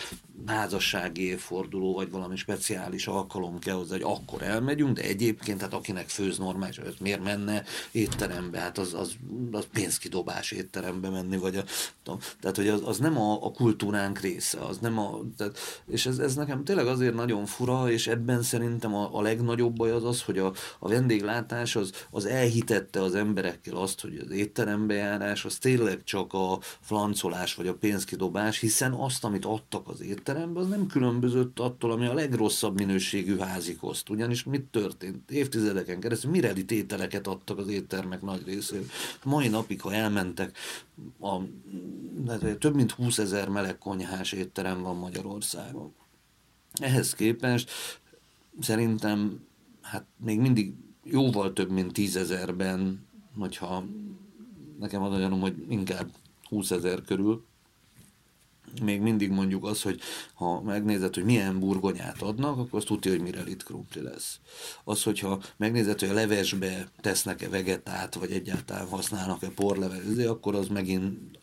[0.46, 6.10] házassági évforduló, vagy valami speciális alkalom kell hozzá, hogy akkor elmegyünk, de egyébként, hát akinek
[6.10, 9.14] főz normális, hogy miért menne étterembe, hát az, az,
[9.52, 11.64] az pénzkidobás étterembe menni, vagy a,
[12.04, 16.06] tudom, tehát, hogy az, az nem a, a kultúránk része, az nem a, tehát, és
[16.06, 20.04] ez, ez nekem tényleg azért nagyon fura, és ebben szerintem a, a legnagyobb baj az
[20.04, 21.33] az, hogy a, a vendéglátás
[21.76, 27.56] az, az elhitette az emberekkel azt, hogy az étterembe járás az tényleg csak a flancolás,
[27.56, 32.14] vagy a pénzkidobás, hiszen azt, amit adtak az étterembe, az nem különbözött attól, ami a
[32.14, 34.10] legrosszabb minőségű házikoszt.
[34.10, 35.32] Ugyanis mit történt?
[35.32, 38.86] Évtizedeken keresztül mireli tételeket adtak az éttermek nagy részéről.
[39.24, 40.58] Mai napig, ha elmentek,
[41.20, 41.36] a,
[42.60, 45.94] több mint 20 ezer meleg konyhás étterem van Magyarországon.
[46.74, 47.72] Ehhez képest
[48.60, 49.46] szerintem
[49.82, 50.74] hát még mindig
[51.04, 53.86] jóval több, mint tízezerben, hogyha
[54.80, 56.10] nekem az a hogy inkább
[56.50, 57.46] 20 ezer körül,
[58.82, 60.00] még mindig mondjuk az, hogy
[60.34, 64.40] ha megnézed, hogy milyen burgonyát adnak, akkor azt tudja, hogy mire itt krumpli lesz.
[64.84, 71.40] Az, hogyha megnézed, hogy a levesbe tesznek-e vegetát, vagy egyáltalán használnak-e porlevet, akkor az megint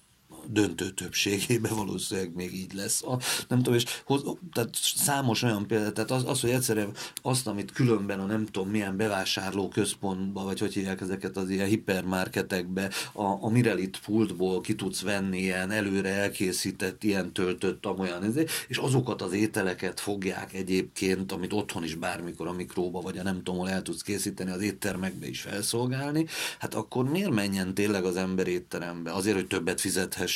[0.48, 3.02] döntő többségében valószínűleg még így lesz.
[3.02, 3.18] A,
[3.48, 4.22] nem tudom, és hoz,
[4.52, 8.68] tehát számos olyan példa, tehát az, az, hogy egyszerűen azt, amit különben a nem tudom
[8.68, 14.74] milyen bevásárló központba, vagy hogy hívják ezeket az ilyen hipermarketekbe, a, a Mirelit pultból ki
[14.74, 18.34] tudsz venni ilyen előre elkészített, ilyen töltött, amolyan,
[18.68, 23.42] és azokat az ételeket fogják egyébként, amit otthon is bármikor a mikróba, vagy a nem
[23.42, 26.26] tudom, el tudsz készíteni, az éttermekbe is felszolgálni,
[26.58, 29.12] hát akkor miért menjen tényleg az ember étterembe?
[29.12, 29.78] Azért, hogy többet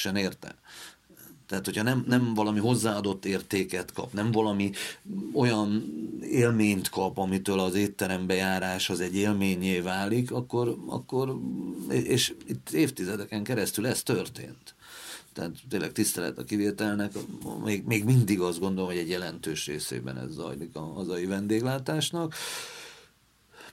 [0.04, 0.54] fizethessen érte?
[1.46, 4.70] Tehát, hogyha nem, nem valami hozzáadott értéket kap, nem valami
[5.32, 5.84] olyan
[6.22, 11.38] élményt kap, amitől az étterembe járás az egy élményé válik, akkor, akkor
[11.88, 14.74] és itt évtizedeken keresztül ez történt.
[15.32, 17.12] Tehát tényleg tisztelet a kivételnek,
[17.64, 22.34] még, még mindig azt gondolom, hogy egy jelentős részében ez zajlik a hazai vendéglátásnak.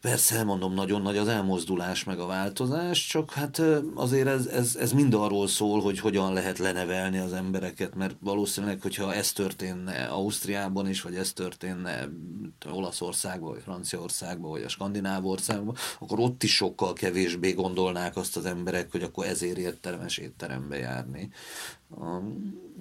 [0.01, 3.61] Persze, elmondom, nagyon nagy az elmozdulás meg a változás, csak hát
[3.95, 8.81] azért ez, ez, ez mind arról szól, hogy hogyan lehet lenevelni az embereket, mert valószínűleg,
[8.81, 12.09] hogyha ez történne Ausztriában is, vagy ez történne
[12.71, 18.45] Olaszországban, vagy Franciaországban, vagy a Skandináv országban, akkor ott is sokkal kevésbé gondolnák azt az
[18.45, 21.29] emberek, hogy akkor ezért értelmes étterembe járni.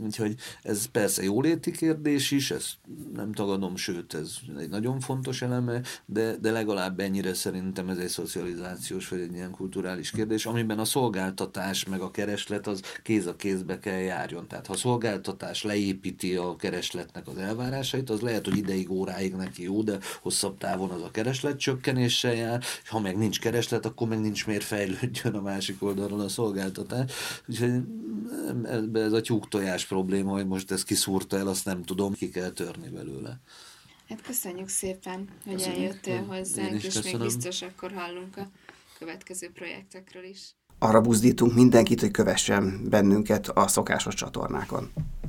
[0.02, 2.76] Úgyhogy ez persze jóléti kérdés is, ezt
[3.14, 8.08] nem tagadom, sőt, ez egy nagyon fontos eleme, de, de legalább ennyire szerintem ez egy
[8.08, 13.36] szocializációs vagy egy ilyen kulturális kérdés, amiben a szolgáltatás meg a kereslet az kéz a
[13.36, 14.46] kézbe kell járjon.
[14.46, 19.62] Tehát ha a szolgáltatás leépíti a keresletnek az elvárásait, az lehet, hogy ideig, óráig neki
[19.62, 24.20] jó, de hosszabb távon az a kereslet csökkenéssel jár, ha meg nincs kereslet, akkor meg
[24.20, 27.12] nincs miért fejlődjön a másik oldalról a szolgáltatás.
[27.46, 27.82] Úgyhogy
[28.92, 32.88] ez a tyúk-tojás probléma, hogy most ez kiszúrta el, azt nem tudom, ki kell törni
[32.88, 33.40] belőle.
[34.10, 35.78] Hát köszönjük szépen, hogy köszönjük.
[35.78, 37.10] eljöttél hozzánk, és köszönöm.
[37.10, 38.50] még biztos akkor hallunk a
[38.98, 40.54] következő projektekről is.
[40.78, 44.92] Arra buzdítunk mindenkit, hogy kövessen bennünket a szokásos csatornákon.